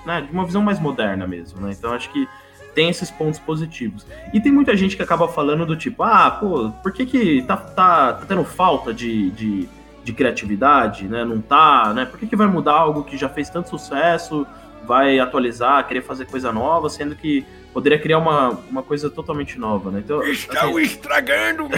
[0.06, 1.74] né, de uma visão mais moderna mesmo, né?
[1.76, 2.26] Então acho que
[2.74, 4.07] tem esses pontos positivos.
[4.33, 7.57] E tem muita gente que acaba falando do tipo, ah, pô, por que que tá,
[7.57, 9.68] tá, tá tendo falta de, de,
[10.04, 11.24] de criatividade, né?
[11.24, 12.04] Não tá, né?
[12.04, 14.46] Por que que vai mudar algo que já fez tanto sucesso,
[14.87, 19.90] vai atualizar, querer fazer coisa nova, sendo que poderia criar uma, uma coisa totalmente nova,
[19.90, 20.00] né?
[20.04, 20.33] Então, assim,
[20.81, 21.68] estragando!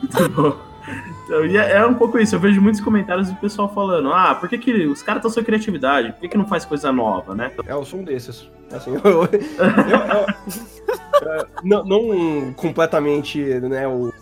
[0.00, 0.75] Muito bom.
[1.28, 2.34] E é, é um pouco isso.
[2.36, 5.42] Eu vejo muitos comentários do pessoal falando: ah, por que, que os caras estão sem
[5.42, 6.12] criatividade?
[6.12, 7.50] Por que, que não faz coisa nova, né?
[7.66, 8.48] É, eu sou um desses.
[8.72, 14.12] Assim, eu, eu- eu- é, não, não completamente, né, o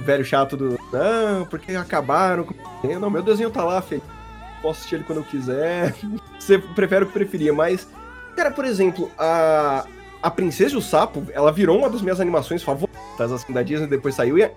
[0.00, 0.78] velho chato do.
[0.92, 2.46] Não, porque acabaram.
[3.00, 4.02] Não, meu desenho tá lá, feio.
[4.60, 5.94] Posso assistir ele quando eu quiser.
[6.38, 7.88] Você prefere o que preferia, mas.
[8.36, 9.84] Cara, por exemplo, a.
[10.22, 13.86] A Princesa e o Sapo, ela virou uma das minhas animações favoritas, assim, da Disney,
[13.86, 14.50] depois saiu, e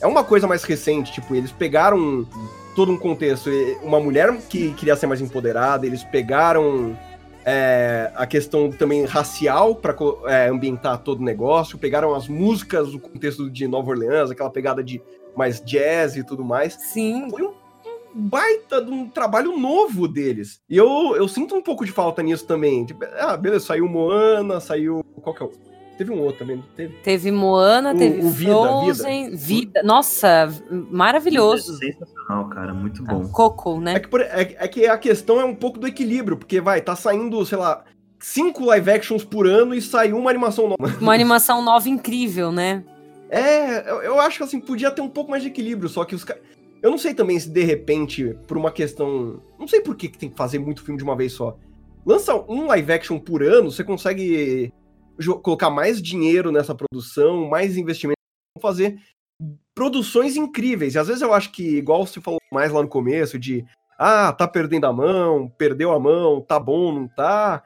[0.00, 2.26] é, é uma coisa mais recente, tipo, eles pegaram
[2.74, 3.50] todo um contexto,
[3.82, 6.96] uma mulher que queria ser mais empoderada, eles pegaram
[7.44, 9.96] é, a questão também racial para
[10.50, 15.00] ambientar todo o negócio, pegaram as músicas do contexto de Nova Orleans, aquela pegada de
[15.36, 16.74] mais jazz e tudo mais.
[16.74, 17.30] Sim.
[17.30, 17.52] Foi um,
[18.14, 20.60] um baita de um trabalho novo deles.
[20.68, 22.84] E eu, eu sinto um pouco de falta nisso também.
[22.84, 25.04] Tipo, ah, beleza, saiu Moana, saiu.
[25.22, 25.65] Qual que é o.
[25.96, 26.94] Teve um outro também, não teve?
[27.02, 29.82] Teve Moana, O- teve o Vida, Frozen, Vida.
[29.82, 30.48] Nossa,
[30.90, 31.78] maravilhoso.
[31.78, 32.74] Sensacional, cara.
[32.74, 33.28] Muito Ah, bom.
[33.28, 33.94] Coco, né?
[33.94, 36.80] É que, por- é- é que a questão é um pouco do equilíbrio, porque vai,
[36.82, 37.82] tá saindo, sei lá,
[38.18, 40.96] cinco live actions por ano e saiu uma animação nova.
[41.00, 42.84] Uma animação nova incrível, né?
[43.30, 46.14] É, eu, eu acho que assim, podia ter um pouco mais de equilíbrio, só que
[46.14, 46.42] os caras.
[46.82, 49.40] Eu não sei também se de repente, por uma questão.
[49.58, 51.56] Não sei por que, que tem que fazer muito filme de uma vez só.
[52.04, 54.70] Lança um live action por ano, você consegue
[55.42, 58.16] colocar mais dinheiro nessa produção, mais investimento,
[58.60, 58.98] fazer
[59.74, 60.94] produções incríveis.
[60.94, 63.64] E às vezes eu acho que, igual você falou mais lá no começo, de
[63.98, 67.62] ah, tá perdendo a mão, perdeu a mão, tá bom, não tá.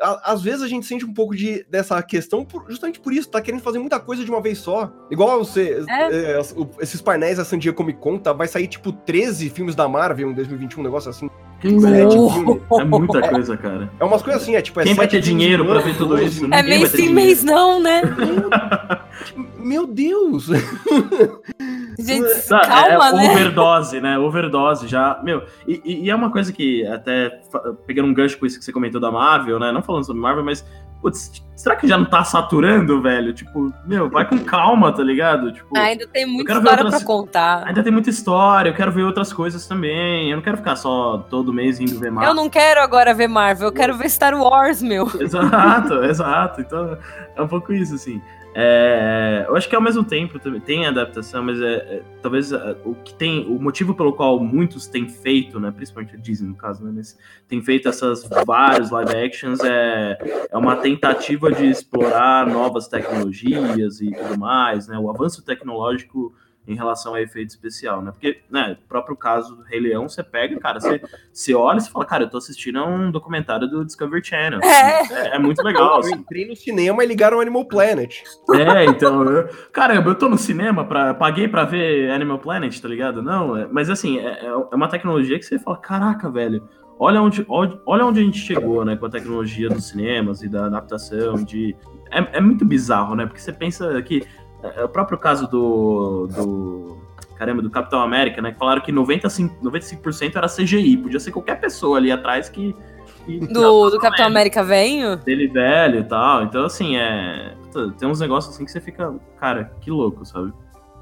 [0.00, 3.62] Às vezes a gente sente um pouco de, dessa questão justamente por isso, tá querendo
[3.62, 4.92] fazer muita coisa de uma vez só.
[5.10, 6.36] Igual você, É.
[6.36, 6.40] é,
[6.80, 10.30] esses painéis da San Diego Comic Con, tá, vai sair tipo 13 filmes da Marvel
[10.30, 11.28] em 2021, um negócio assim.
[11.62, 12.30] Sete Oh.
[12.30, 12.62] filmes.
[12.80, 13.90] É muita coisa, cara.
[14.00, 14.80] É umas coisas assim, é tipo.
[14.80, 16.44] É Quem vai ter dinheiro no ver tudo isso?
[16.52, 18.02] É mês sim, mês não, né?
[19.58, 20.48] Meu Deus!
[21.98, 23.30] Gente, Tá, calma, é, né?
[23.32, 24.18] Overdose, né?
[24.18, 25.20] Overdose já.
[25.22, 27.40] Meu, e, e- é uma coisa que, até
[27.86, 29.70] pegando um gancho com isso que você comentou da Marvel, né?
[29.70, 30.64] Não falando sobre Marvel, mas.
[31.02, 33.32] Putz, será que já não tá saturando, velho?
[33.34, 35.52] Tipo, meu, vai com calma, tá ligado?
[35.52, 37.66] Tipo, Ainda tem muita história outras- pra contar.
[37.66, 40.30] ainda tem muita história, eu quero ver outras coisas também.
[40.30, 42.30] Eu não quero ficar só todo mês indo ver Marvel.
[42.30, 45.10] Eu não quero agora ver Marvel, eu quero ver Star Wars, meu.
[45.20, 46.60] Exato, exato.
[46.60, 46.96] Então
[47.36, 48.22] é um pouco isso, assim.
[48.54, 52.94] É, eu acho que ao mesmo tempo tem adaptação, mas é, é, talvez é, o
[52.94, 56.84] que tem, o motivo pelo qual muitos têm feito, né, principalmente a Disney no caso,
[56.84, 60.18] né, mas tem feito essas vários live actions é,
[60.50, 66.34] é uma tentativa de explorar novas tecnologias e tudo mais, né, o avanço tecnológico
[66.66, 68.12] em relação a efeito especial, né?
[68.12, 71.80] Porque, né, o próprio caso do Rei Leão, você pega, cara, você, você olha e
[71.80, 74.60] você fala, cara, eu tô assistindo a um documentário do Discovery Channel.
[74.62, 75.02] É.
[75.12, 75.94] É, é muito legal.
[75.94, 76.14] Eu assim.
[76.14, 78.22] entrei no cinema e ligaram Animal Planet.
[78.54, 82.88] É, então, eu, caramba, eu tô no cinema, pra, paguei pra ver Animal Planet, tá
[82.88, 83.22] ligado?
[83.22, 87.44] Não, é- mas assim, é, é uma tecnologia que você fala, caraca, velho, olha onde,
[87.48, 91.34] olha olha onde a gente chegou, né, com a tecnologia dos cinemas e da adaptação,
[91.42, 91.74] de...
[92.10, 94.22] É, é muito bizarro, né, porque você pensa que
[94.62, 96.98] é, o próprio caso do, do
[97.36, 101.60] caramba, do Capitão América, né, que falaram que 95%, 95% era CGI, podia ser qualquer
[101.60, 102.74] pessoa ali atrás que...
[103.24, 105.16] que Do, do Capitão América venho?
[105.16, 106.44] dele velho e tal.
[106.44, 107.54] Então, assim, é.
[107.98, 110.52] Tem uns negócios assim que você fica, cara, que louco, sabe?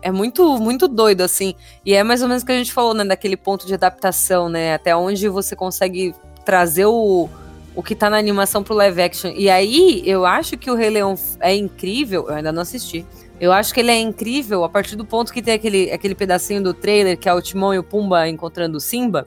[0.03, 1.55] é muito, muito doido, assim.
[1.85, 3.05] E é mais ou menos o que a gente falou, né?
[3.05, 4.75] Daquele ponto de adaptação, né?
[4.75, 7.29] Até onde você consegue trazer o,
[7.75, 9.33] o que tá na animação pro live action.
[9.35, 12.27] E aí, eu acho que o Rei Leão é incrível.
[12.29, 13.05] Eu ainda não assisti.
[13.41, 16.63] Eu acho que ele é incrível a partir do ponto que tem aquele, aquele pedacinho
[16.63, 19.27] do trailer que é o Timão e o Pumba encontrando o Simba.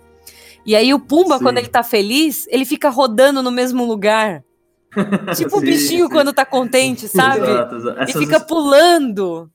[0.66, 1.44] E aí o Pumba, Sim.
[1.44, 4.44] quando ele tá feliz, ele fica rodando no mesmo lugar.
[5.36, 6.12] Tipo o bichinho sim.
[6.12, 7.42] quando tá contente, sabe?
[7.50, 8.00] Exato, exato.
[8.00, 9.50] E Essas- fica pulando.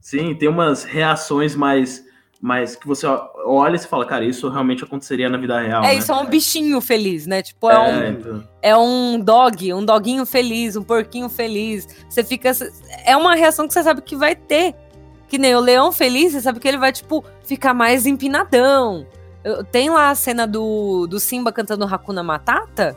[0.00, 2.02] Sim, tem umas reações mais,
[2.40, 3.04] mais que você
[3.44, 5.82] olha e você fala, cara, isso realmente aconteceria na vida real.
[5.82, 5.94] é né?
[5.94, 7.42] isso, é um bichinho feliz, né?
[7.42, 11.88] Tipo, é, um, É, então, é um dog, um doguinho feliz, um porquinho feliz.
[12.08, 12.52] Você fica.
[13.04, 14.74] É uma reação que você sabe que vai ter.
[15.26, 19.04] Que nem o leão feliz, você sabe que ele vai, tipo, ficar mais empinadão.
[19.70, 22.96] Tem lá a cena do, do Simba cantando Hakuna Matata,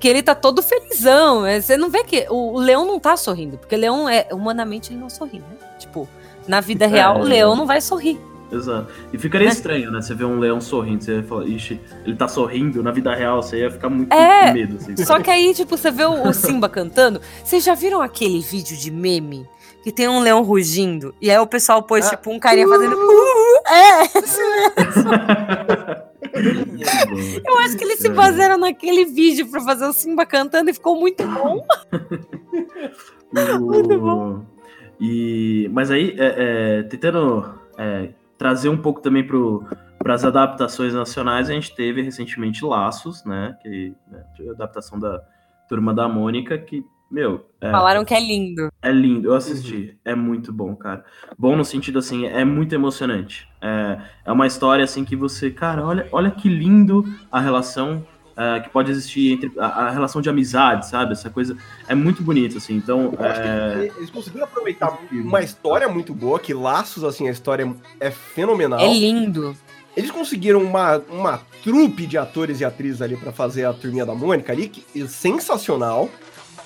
[0.00, 1.44] que ele tá todo felizão.
[1.46, 2.26] é, Você não vê que.
[2.30, 4.26] O, o leão não tá sorrindo, porque leão é.
[4.32, 5.56] Humanamente ele não sorri, né?
[5.78, 6.08] Tipo,
[6.48, 7.20] na vida real, É.
[7.20, 8.18] o leão não vai sorrir.
[8.52, 8.92] Exato.
[9.12, 10.00] E ficaria estranho, né?
[10.00, 13.58] Você vê um leão sorrindo, você fala, ixi, ele tá sorrindo, na vida real você
[13.60, 14.76] ia ficar muito É, com medo.
[14.76, 17.20] Assim, Só que aí, tipo, você vê o, o Simba cantando.
[17.44, 19.46] Vocês já viram aquele vídeo de meme?
[19.82, 21.14] Que tem um leão rugindo.
[21.22, 22.10] E aí o pessoal pôs, Ah.
[22.10, 22.96] tipo, um carinha fazendo.
[22.96, 25.10] "Uh", é, isso mesmo.
[27.46, 28.10] Eu acho que eles se É.
[28.10, 31.64] basearam naquele vídeo pra fazer o Simba cantando e ficou muito bom.
[33.32, 34.42] Muito O-
[35.00, 36.34] E, mas aí, é,
[36.78, 42.64] é, tentando é, trazer um pouco também para as adaptações nacionais, a gente teve recentemente
[42.64, 43.54] Laços, né?
[43.60, 45.20] Que né, a adaptação da
[45.68, 48.70] Turma da Mônica, que, meu, é, Falaram que é lindo.
[48.80, 49.28] é lindo.
[49.28, 51.04] Eu assisti, é muito bom, cara.
[51.38, 53.46] Bom no sentido assim, é muito emocionante.
[53.60, 58.06] É, é uma história assim que você, cara, olha, olha que lindo a relação
[58.40, 61.12] é, que pode existir entre a, a relação de amizade, sabe?
[61.12, 61.54] Essa coisa
[61.86, 62.74] é muito bonita, assim.
[62.74, 67.70] Então, é, que eles conseguiram aproveitar uma história muito boa, que Laços, assim, a história
[68.00, 68.80] é fenomenal.
[68.80, 69.54] É lindo.
[69.94, 74.14] Eles conseguiram uma, uma trupe de atores e atrizes ali pra fazer a turminha da
[74.14, 76.08] Mônica ali, que é sensacional.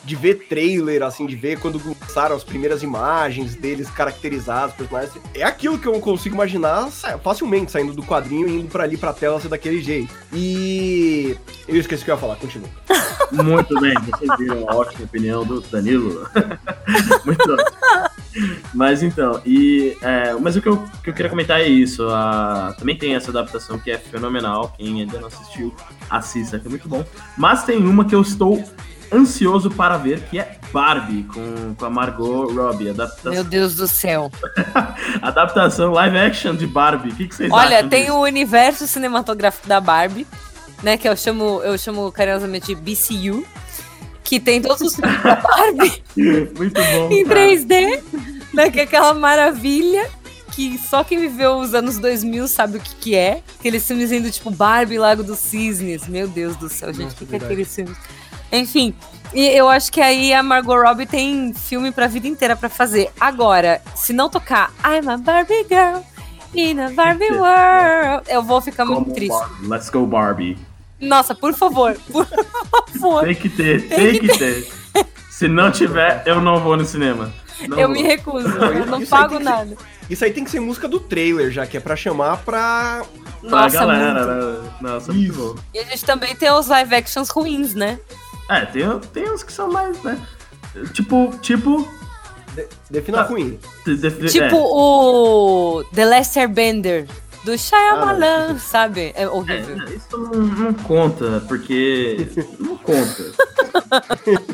[0.04, 5.14] De ver trailer, assim, de ver quando lançaram as primeiras imagens deles caracterizados, personagens.
[5.34, 6.90] É aquilo que eu consigo imaginar
[7.22, 10.12] facilmente, saindo do quadrinho e indo pra ali pra tela ser daquele jeito.
[10.32, 11.36] E.
[11.66, 12.68] Eu esqueci o que eu ia falar, continua.
[13.32, 16.28] Muito bem, vocês viram a ótima opinião do Danilo.
[17.24, 17.78] Muito ótimo.
[18.74, 22.06] Mas então, e, é, mas o que eu, que eu queria comentar é isso.
[22.10, 24.74] a- também tem essa adaptação que é fenomenal.
[24.76, 25.74] Quem ainda não assistiu,
[26.10, 27.04] assista, que é muito bom.
[27.38, 28.62] Mas tem uma que eu estou
[29.14, 32.90] ansioso para ver, que é Barbie, com, com a Margot Robbie.
[32.90, 34.30] Adaptação, Meu Deus do céu.
[35.22, 37.10] adaptação live action de Barbie.
[37.10, 37.64] O que, que vocês acham?
[37.64, 38.14] Olha, tem disso?
[38.14, 40.26] o universo cinematográfico da Barbie,
[40.82, 40.96] né?
[40.96, 43.46] Que eu chamo, eu chamo carinhosamente de BCU.
[44.22, 46.02] Que tem todos os filmes da Barbie
[46.56, 47.12] Muito bom.
[47.12, 47.40] em cara.
[47.40, 48.02] 3D,
[48.54, 48.70] né?
[48.70, 50.08] Que é aquela maravilha
[50.54, 53.42] que só quem viveu os anos 2000 sabe o que, que é.
[53.58, 56.06] Aqueles filmes indo tipo Barbie Lago dos Cisnes.
[56.06, 57.96] Meu Deus do céu, gente, o que, que é aqueles filmes?
[58.56, 58.94] Enfim,
[59.32, 63.10] e eu acho que aí a Margot Robbie tem filme pra vida inteira pra fazer.
[63.20, 66.00] Agora, se não tocar I'm a Barbie Girl
[66.54, 69.36] in a Barbie World, eu vou ficar muito Como triste.
[69.36, 69.66] Barbie.
[69.66, 70.58] Let's go Barbie.
[71.00, 72.26] Nossa, por favor, por
[72.98, 73.24] favor.
[73.24, 74.68] Tem que ter, tem, que, ter.
[75.30, 77.32] Se não tiver, eu não vou no cinema.
[77.68, 77.96] Não Eu vou.
[77.96, 79.76] me recuso, eu não Isso pago tem que ser- nada.
[80.10, 83.02] Isso aí tem que ser música do trailer, já que é pra chamar pra.
[83.40, 84.62] Pra Nossa, galera, muito.
[84.62, 84.70] né?
[84.80, 85.54] Nossa, muito bom.
[85.74, 87.98] E a gente também tem os live actions ruins, né?
[88.48, 90.18] É, tem, tem uns que são mais, né?
[90.92, 91.88] Tipo, tipo.
[92.90, 93.24] Defina Ah.
[93.24, 93.58] ruim.
[93.84, 97.06] de- de- de- Tipo é, o The Last Airbender
[97.44, 99.12] do Shyamalan, sabe?
[99.16, 99.76] É horrível.
[99.86, 102.28] é, isso não, não conta, porque.
[102.60, 103.24] Não conta.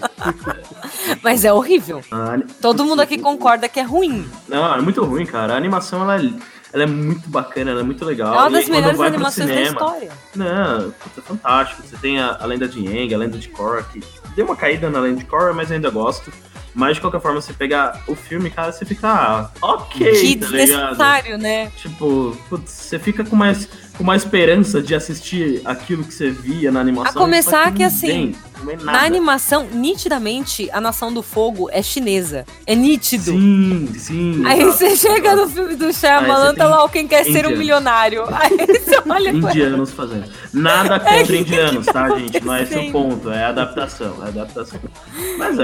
[1.23, 2.01] Mas é horrível.
[2.11, 4.29] A Todo mundo aqui concorda que é ruim.
[4.49, 5.55] Não, é muito ruim, cara.
[5.55, 6.31] A animação, ela é,
[6.73, 8.35] ela é muito bacana, ela é muito legal.
[8.35, 10.13] É uma E das quando melhores animações da cinema- história.
[10.37, 11.83] Não, é fantástico.
[11.83, 14.01] Você tem a, a lenda de Yang, a lenda de Korra, que
[14.37, 16.33] deu uma caída na lenda de Korra, mas ainda gosto.
[16.73, 20.47] Mas de qualquer forma, você pega o filme, cara, você fica, ah, ok, Que tá
[20.47, 20.51] ligado?
[20.53, 21.67] desnecessário, né?
[21.77, 23.69] Tipo, putz, você fica com mais,
[24.01, 27.21] com mais esperança de assistir aquilo que você via na animação.
[27.21, 28.77] A começar que, não assim, é.
[28.83, 32.47] Na animação, nitidamente, a Nação do Fogo é chinesa.
[32.67, 33.33] É nítido.
[33.33, 34.43] Sim, sim.
[34.47, 35.37] Aí exato, você chega exato.
[35.37, 37.59] no filme do Shyamalan, tá lá o quem quer ser um indianos.
[37.59, 38.25] milionário.
[38.33, 40.25] Aí você olha pra Indianos fazendo.
[40.53, 42.43] Nada contra indianos, tá, gente?
[42.43, 43.31] Não é esse o ponto.
[43.31, 44.17] É adaptação.
[44.25, 44.81] É adaptação.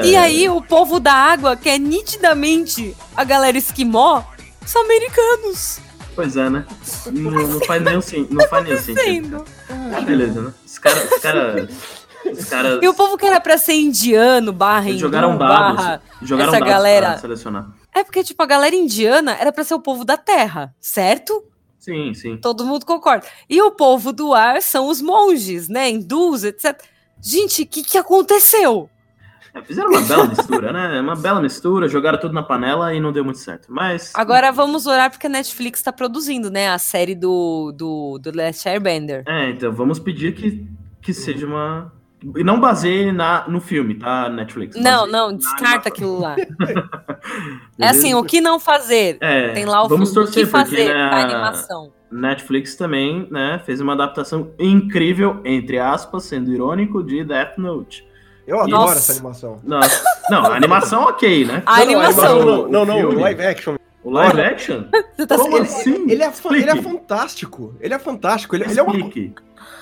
[0.03, 0.07] É.
[0.07, 4.23] E aí o povo da água, que é nitidamente a galera esquimó,
[4.65, 5.86] são americanos.
[6.17, 6.65] Pois é, né?
[7.13, 9.45] Não, não faz nem o sen- não faz o sentido.
[9.95, 10.53] Ah, beleza, né?
[10.65, 11.13] Os caras.
[11.13, 11.71] Os caras.
[12.25, 15.77] Os caras E o povo que era pra ser indiano, barra hindu, jogaram dados.
[15.77, 16.03] barra...
[16.23, 17.69] Jogaram essa dados galera- pra selecionar.
[17.95, 21.45] É porque, tipo, a galera indiana era pra ser o povo da terra, certo?
[21.79, 22.37] Sim, sim.
[22.39, 23.25] Todo mundo concorda.
[23.49, 25.89] E o povo do ar são os monges, né?
[25.91, 26.81] Hindus, etc.
[27.23, 28.91] Gente, o que, que aconteceu?
[29.57, 31.01] É, fizeram uma bela mistura, né?
[31.01, 33.69] Uma bela mistura, jogaram tudo na panela e não deu muito certo.
[33.71, 34.13] Mas.
[34.15, 36.69] Agora vamos orar porque a Netflix tá produzindo, né?
[36.69, 39.25] A série do, do, do Last Airbender.
[39.27, 40.67] É, então vamos pedir que,
[41.01, 41.93] que seja uma.
[42.35, 44.77] E não baseie na, no filme, tá, Netflix?
[44.77, 46.37] Não, não, na descarta aquilo lá.
[47.79, 49.19] É assim, o que não fazer?
[49.21, 51.93] É, Tem lá o vamos filme, o que torcer, fazer né, da animação.
[52.11, 58.06] Netflix também, né, fez uma adaptação incrível, entre aspas, sendo irônico, de Death Note.
[58.47, 58.99] Eu adoro Nossa.
[58.99, 59.61] essa animação.
[59.65, 61.63] Nossa, não, a animação ok, né?
[61.67, 62.45] A animação.
[62.45, 63.17] Não, não, não, filme.
[63.23, 63.77] live action.
[64.05, 64.85] O live action?
[65.17, 66.11] Você tá Como Ele, assim?
[66.11, 67.75] ele é, ele é fantástico.
[67.81, 68.55] Ele é fantástico.
[68.55, 68.95] Ele, ele é uma,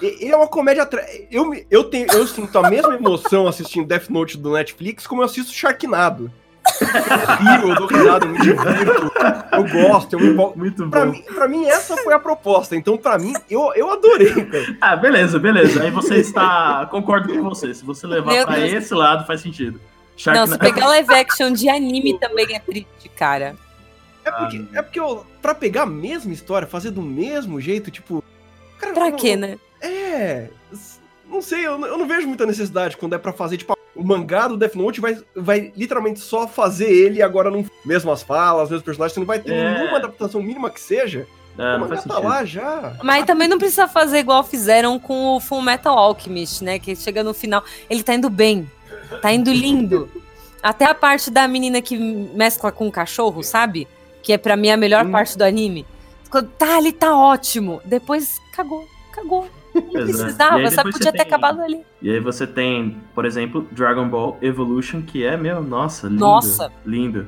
[0.01, 0.87] ele é uma comédia.
[0.87, 5.21] tra- Eu, eu, tenho, eu sinto a mesma emoção assistindo Death Note do Netflix como
[5.21, 6.33] eu assisto Sharknado.
[7.61, 9.13] Rio, eu dou risada, eu me divirto.
[9.53, 10.59] Eu gosto, eu me empolgo.
[10.59, 11.13] Muito Pra bom.
[11.13, 12.75] mim, pra mim, essa foi a proposta.
[12.77, 14.77] Então, pra mim, eu, eu adorei, cara.
[14.81, 15.83] Ah, beleza, beleza.
[15.83, 16.87] Aí você está.
[16.91, 17.73] Concordo com você.
[17.75, 18.73] Se você levar Meu pra Deus.
[18.73, 19.81] esse lado, faz sentido.
[20.27, 23.57] Não, se pegar live action de anime também é triste, cara.
[24.25, 28.25] É porque, é porque eu, pra pegar a mesma história, fazer do mesmo jeito, tipo.
[28.79, 29.59] Cara, Pra quê, né?
[29.83, 30.49] É.
[31.29, 34.03] Não sei, eu, não- eu não vejo muita necessidade quando é pra fazer, tipo, o
[34.05, 37.65] mangá do Death Note vai, vai literalmente só fazer ele agora não.
[37.85, 39.75] Mesmas falas, mesmos personagens, você não vai ter É.
[39.79, 41.27] nenhuma adaptação mínima que seja.
[41.57, 42.97] É, o não mangá faz tá lá já.
[43.03, 46.79] Mas também não precisa fazer igual fizeram com o Full Metal Alchemist, né?
[46.81, 48.69] Que chega no final, ele tá indo bem,
[49.23, 50.11] tá indo lindo.
[50.63, 53.87] Até a parte da menina que mescla com o cachorro, sabe?
[54.23, 55.13] Que é pra mim a melhor Hum.
[55.13, 55.87] parte do anime.
[56.31, 57.81] Quando tá ali, tá ótimo.
[57.85, 59.47] Depois cagou, cagou.
[59.75, 59.99] Não Exato.
[59.99, 61.85] E precisava, só podia ter tem- acabado ali.
[62.01, 66.21] E aí você tem, por exemplo, Dragon Ball Evolution, que é, meu, nossa, lindo.
[66.21, 66.73] Nossa.
[66.87, 67.27] Lindo.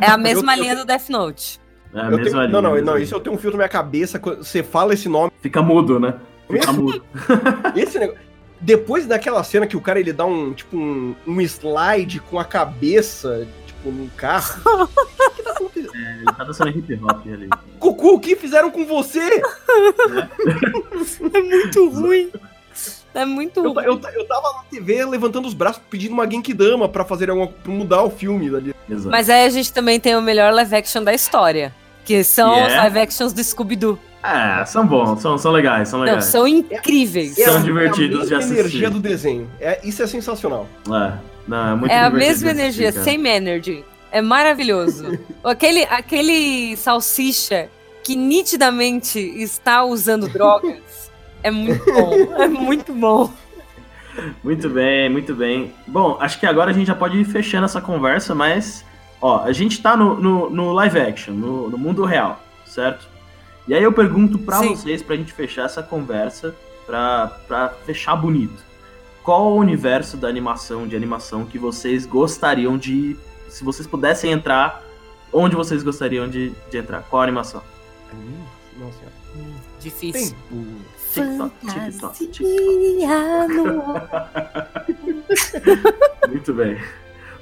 [0.00, 1.60] É a mesma Eu- eu linha do Death Note.
[1.94, 2.48] É a Eu mesma tenho- linha.
[2.48, 4.18] não, não, não, isso eu tenho um filtro na minha cabeça.
[4.18, 5.30] Quando você fala esse nome.
[5.40, 6.14] Fica mudo, né?
[6.50, 7.04] Fica mudo.
[7.76, 8.20] Esse negócio.
[8.60, 12.44] Depois daquela cena que o cara ele dá um, tipo, um, um slide com a
[12.44, 14.60] cabeça, tipo, num carro.
[15.52, 15.94] Tá acontecendo?
[15.94, 17.48] Ele tá dançando hip hop ali.
[17.78, 19.20] Cucu, o que fizeram com você?
[21.34, 22.30] É muito ruim.
[23.14, 23.84] É muito Eu, ruim.
[23.84, 27.70] eu, eu tava na TV levantando os braços pedindo uma Genkidama pra fazer alguma, pra
[27.72, 28.74] mudar o filme ali.
[28.88, 29.10] Exato.
[29.10, 31.74] Mas aí a gente também tem o melhor live action da história.
[32.04, 32.76] Que são Que os é?
[32.78, 33.98] live actions do Scooby-Doo.
[34.24, 36.24] É, são bons, são, são legais, são Não, legais.
[36.26, 37.34] são incríveis.
[37.34, 38.58] São a- divertidos de é a assistir.
[38.60, 39.50] energia do desenho.
[39.60, 40.66] É, isso é sensacional.
[40.88, 41.12] É,
[41.46, 43.84] não, é muito É a mesma assistir, energia, same energy.
[44.12, 45.18] É maravilhoso.
[45.42, 47.68] aquele, aquele salsicha
[48.04, 51.10] que nitidamente está usando drogas
[51.42, 52.12] é muito bom.
[52.36, 53.32] É muito bom.
[54.44, 55.72] Muito bem, muito bem.
[55.86, 58.84] Bom, acho que agora a gente já pode ir fechando essa conversa, mas,
[59.20, 63.08] ó, a gente tá no, no, no live action, no, no mundo real, certo?
[63.66, 64.74] E aí eu pergunto pra Sim.
[64.74, 68.62] vocês, pra gente fechar essa conversa, pra, pra fechar bonito.
[69.22, 73.16] Qual o universo da animação, de animação, que vocês gostariam de.
[73.52, 74.82] Se vocês pudessem entrar,
[75.30, 77.02] onde vocês gostariam de, de entrar?
[77.02, 77.62] Qual animação?
[78.78, 79.12] Nossa senhora.
[79.78, 80.34] Difícil.
[81.12, 81.52] Tempo.
[81.68, 82.30] TikTok.
[86.28, 86.80] Muito bem.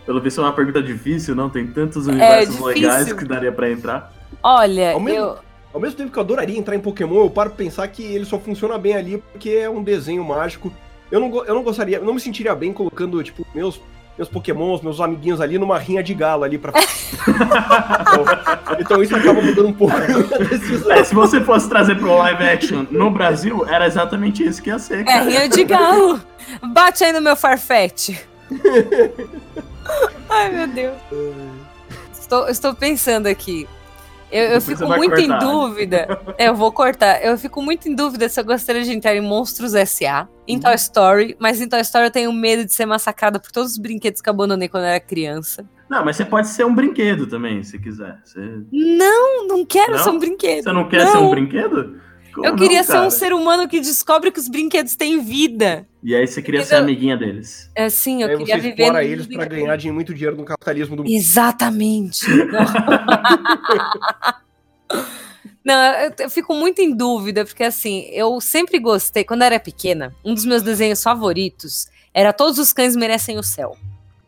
[0.05, 1.49] Pelo visto é uma pergunta difícil, não?
[1.49, 2.66] Tem tantos universos difícil.
[2.66, 4.12] legais que daria pra entrar.
[4.42, 5.38] Olha, Ao mesmo- eu,
[5.73, 8.25] Ao mesmo tempo que eu adoraria entrar em Pokémon, eu paro pra pensar que ele
[8.25, 10.73] só funciona bem ali porque é um desenho mágico.
[11.09, 13.81] Eu não, eu não gostaria, eu não me sentiria bem colocando, tipo, meus,
[14.20, 16.74] meus Pokémons, meus amiguinhos ali numa rinha de galo ali pra.
[16.76, 18.24] então,
[18.78, 19.94] então isso acaba mudando um pouco.
[20.90, 24.78] É, se você fosse trazer pro live action no Brasil, era exatamente isso que ia
[24.78, 25.00] ser.
[25.00, 25.22] é cara.
[25.22, 26.20] rinha de galo.
[26.62, 28.20] Bate aí no meu farfete.
[30.28, 30.96] Ai, meu Deus.
[32.12, 33.66] Estou, estou pensando aqui.
[34.31, 35.38] Eu, eu fico muito em cortar.
[35.38, 36.21] dúvida.
[36.38, 37.25] É, eu vou cortar.
[37.25, 40.61] Eu fico muito em dúvida se eu gostaria de entrar em Monstros S.A., em Uhum.
[40.62, 43.79] Toy Story, mas em Toy Story eu tenho medo de ser massacrada por todos os
[43.79, 45.64] brinquedos que eu abandonei quando eu era criança.
[45.88, 48.19] Não, mas você pode ser um brinquedo também, se quiser.
[48.25, 48.40] Você,
[48.73, 49.99] Não, não quero Não?
[49.99, 50.62] ser um brinquedo.
[50.62, 52.01] você não quer ser um brinquedo?
[52.33, 53.07] Como Eu não, queria ser cara?
[53.07, 55.87] um ser humano que descobre que os brinquedos têm vida.
[56.03, 57.70] E aí você queria ser amiguinha deles.
[57.74, 58.83] É assim, eu Aí queria você viver.
[58.83, 59.49] explora eles brinquedo.
[59.51, 61.12] ganhar de muito dinheiro no capitalismo do mundo.
[61.12, 62.26] Exatamente.
[65.64, 69.61] Não, eu, eu fico muito em dúvida, porque assim, eu sempre gostei, quando eu era
[69.61, 73.76] pequena, um dos meus desenhos favoritos era Todos os Cães Merecem o Céu.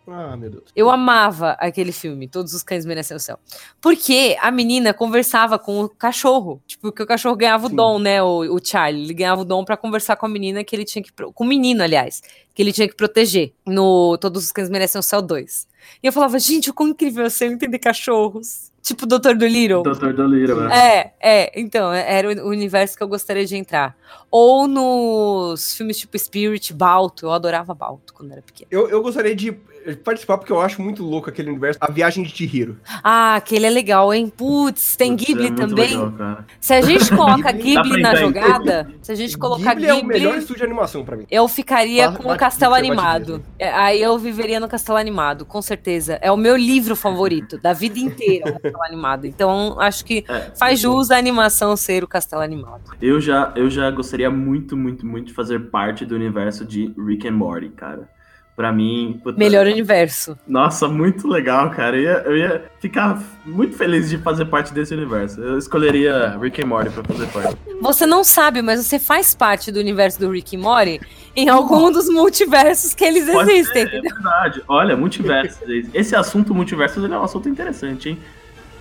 [0.06, 0.64] Ah, meu Deus.
[0.74, 3.38] Eu amava aquele filme, Todos os Cães Merecem o Céu.
[3.80, 6.60] Porque a menina conversava com o cachorro.
[6.66, 7.72] Tipo, que o cachorro ganhava Sim.
[7.72, 8.22] o dom, né?
[8.22, 9.04] O, o Charlie.
[9.04, 11.12] Ele ganhava o dom pra conversar com a menina que ele tinha que.
[11.12, 12.22] Com o menino, aliás.
[12.54, 15.68] Que ele tinha que proteger no Todos os Cães Merecem o Céu 2.
[16.02, 18.72] E eu falava, gente, o quão incrível é ser eu entender cachorros.
[18.82, 19.34] Tipo o Dr.
[19.36, 19.84] Dolittle.
[19.84, 20.72] Doutor Dolira, velho.
[20.72, 23.96] É, é, então, era o universo que eu gostaria de entrar.
[24.28, 28.66] Ou nos filmes tipo Spirit, Balto, eu adorava Balto quando era pequena.
[28.72, 29.56] Eu, eu gostaria de
[30.04, 31.78] participar porque eu acho muito louco aquele universo.
[31.80, 32.78] A Viagem de Chihiro.
[33.02, 34.32] Ah, aquele é legal, hein?
[34.34, 35.96] Putz, tem Putz, Ghibli é também.
[35.96, 36.38] legal.
[36.60, 39.96] Se a gente coloca Ghibli- Ghibli na jogada, se a gente colocar Ghibli é o
[39.96, 41.26] Ghibli, melhor estúdio de animação pra mim.
[41.30, 43.42] eu ficaria com o Castelo Animado.
[43.58, 46.18] É, Aí eu viveria no Castelo Animado, com certeza.
[46.22, 49.26] É o meu livro favorito da vida inteira, o Castelo Animado.
[49.26, 52.82] Então, acho que É, faz jus a animação ser o Castelo Animado.
[53.00, 57.26] Eu já, eu já gostaria muito, muito, muito de fazer parte do universo de Rick
[57.28, 58.08] and Morty, cara.
[58.54, 60.38] Pra mim, puta, Melhor universo.
[60.46, 61.96] Nossa, muito legal, cara.
[61.96, 65.40] Eu ia, eu ia ficar muito feliz de fazer parte desse universo.
[65.40, 67.56] Eu escolheria Rick and Morty pra fazer parte.
[67.80, 71.00] Você não sabe, mas você faz parte do universo do Rick e Morty
[71.34, 73.88] em algum dos multiversos que eles Pode existem.
[73.88, 74.62] ser, é verdade.
[74.68, 75.58] Olha, multiversos.
[75.94, 78.18] Esse assunto multiversos ele é um assunto interessante, hein?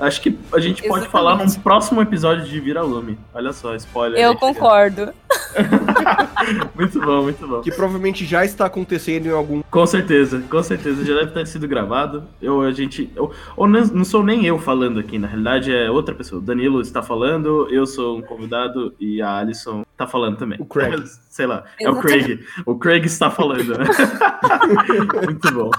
[0.02, 1.12] Acho que a gente pode Exatamente.
[1.12, 3.20] falar num próximo episódio de Vira Lume.
[3.34, 4.20] Olha só, spoiler.
[4.20, 4.38] Eu aí.
[4.38, 5.14] concordo.
[6.76, 7.62] Muito bom, muito bom.
[7.62, 9.62] Que provavelmente já está acontecendo em algum.
[9.70, 11.06] Com certeza, com certeza.
[11.06, 12.24] Já deve ter sido gravado.
[12.42, 13.12] Eu, a gente.
[13.16, 16.42] Eu, ou não, não sou nem eu falando aqui, na realidade é outra pessoa.
[16.42, 20.60] O Danilo está falando, eu sou um convidado e a Alison está falando também.
[20.60, 21.04] O Craig.
[21.30, 22.44] Sei lá, é o Craig.
[22.66, 23.78] O Craig está falando.
[23.78, 23.86] né?
[25.26, 25.70] Muito bom.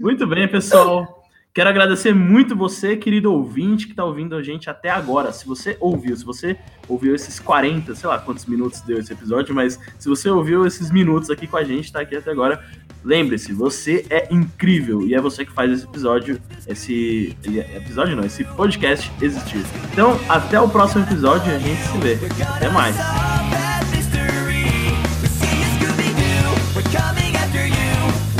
[0.00, 1.23] Muito bem, pessoal.
[1.54, 5.32] Quero agradecer muito você, querido ouvinte, que está ouvindo a gente até agora.
[5.32, 6.56] Se você ouviu, se você
[6.88, 10.90] ouviu esses 40, sei lá quantos minutos deu esse episódio, mas se você ouviu esses
[10.90, 12.60] minutos aqui com a gente, tá aqui até agora,
[13.04, 18.24] lembre-se, você é incrível e é você que faz esse episódio, esse ele- episódio não,
[18.24, 19.64] esse podcast existir.
[19.92, 22.18] Então, até o próximo episódio e a gente se vê.
[22.56, 22.96] Até mais.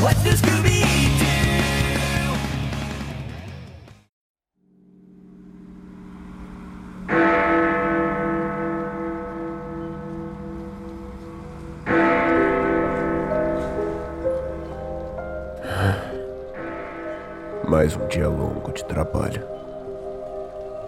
[0.03, 0.54] Mais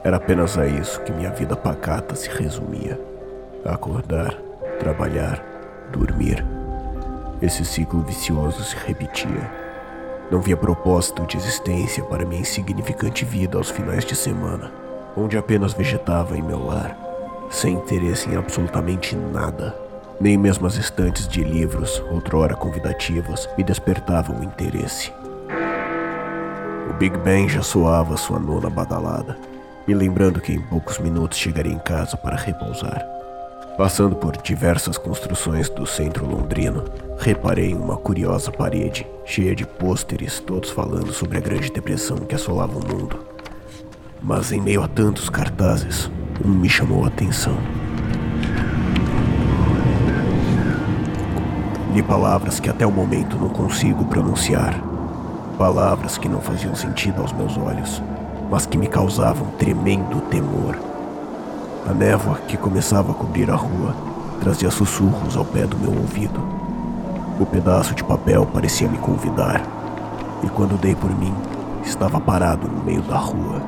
[0.06, 2.96] Era apenas a isso que minha vida pacata se resumia:
[3.64, 4.36] acordar,
[4.78, 5.44] trabalhar,
[5.90, 6.46] dormir.
[7.42, 9.50] Esse ciclo vicioso se repetia.
[10.30, 14.70] Não via propósito de existência para minha insignificante vida aos finais de semana,
[15.16, 16.96] onde apenas vegetava em meu lar,
[17.50, 19.74] sem interesse em absolutamente nada.
[20.20, 25.12] Nem mesmo as estantes de livros, outrora convidativas, me despertavam interesse.
[26.88, 29.36] O Big Ben já soava sua nona badalada,
[29.86, 33.06] me lembrando que em poucos minutos chegaria em casa para repousar.
[33.76, 36.84] Passando por diversas construções do centro londrino,
[37.18, 42.34] reparei em uma curiosa parede, cheia de pôsteres, todos falando sobre a Grande Depressão que
[42.34, 43.18] assolava o mundo.
[44.22, 46.10] Mas em meio a tantos cartazes,
[46.44, 47.56] um me chamou a atenção.
[51.94, 54.82] Li palavras que até o momento não consigo pronunciar.
[55.56, 58.02] Palavras que não faziam sentido aos meus olhos,
[58.50, 60.78] mas que me causavam tremendo temor.
[61.88, 63.94] A névoa que começava a cobrir a rua
[64.40, 66.40] trazia sussurros ao pé do meu ouvido.
[67.38, 69.62] O pedaço de papel parecia me convidar,
[70.42, 71.34] e quando dei por mim,
[71.84, 73.60] estava parado no meio da rua.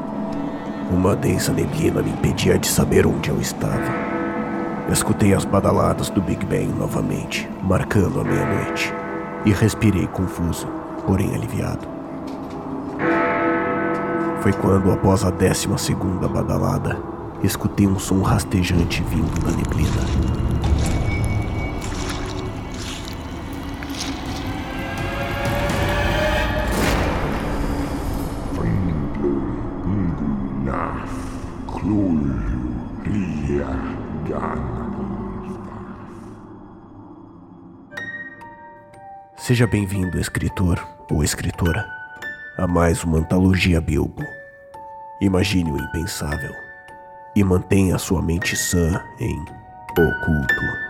[0.91, 4.09] Uma densa neblina me impedia de saber onde eu estava.
[4.91, 8.93] Escutei as badaladas do Big Ben novamente, marcando a meia-noite,
[9.45, 10.67] e respirei confuso,
[11.07, 11.98] porém aliviado.
[14.41, 16.97] Foi quando, após a décima segunda badalada,
[17.43, 20.39] escutei um som rastejante vindo da neblina.
[39.37, 40.79] Seja bem-vindo, escritor
[41.11, 41.98] ou escritora,
[42.59, 44.21] a mais uma antologia Bilbo.
[45.21, 46.53] Imagine o impensável
[47.37, 49.41] e mantenha sua mente sã em
[49.93, 50.88] oculto.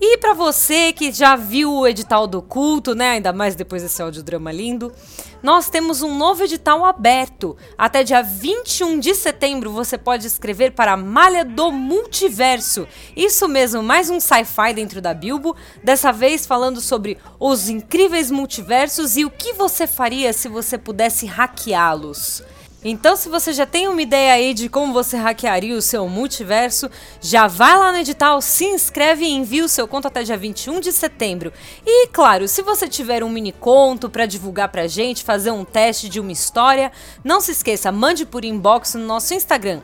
[0.00, 4.02] E para você que já viu o edital do culto, né, ainda mais depois desse
[4.02, 4.92] audiodrama lindo,
[5.40, 7.56] nós temos um novo edital aberto.
[7.78, 12.88] Até dia 21 de setembro você pode escrever para a Malha do Multiverso.
[13.16, 19.16] Isso mesmo, mais um sci-fi dentro da Bilbo, dessa vez falando sobre os incríveis multiversos
[19.16, 22.42] e o que você faria se você pudesse hackeá-los.
[22.84, 26.90] Então, se você já tem uma ideia aí de como você hackearia o seu multiverso,
[27.20, 30.80] já vai lá no edital, se inscreve e envia o seu conto até dia 21
[30.80, 31.50] de setembro.
[31.86, 36.10] E, claro, se você tiver um mini conto para divulgar pra gente, fazer um teste
[36.10, 36.92] de uma história,
[37.24, 39.80] não se esqueça, mande por inbox no nosso Instagram,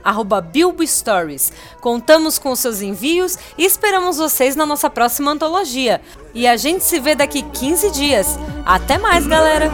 [0.53, 1.53] BilboStories.
[1.81, 6.03] Contamos com os seus envios e esperamos vocês na nossa próxima antologia.
[6.35, 8.39] E a gente se vê daqui 15 dias.
[8.65, 9.71] Até mais, galera!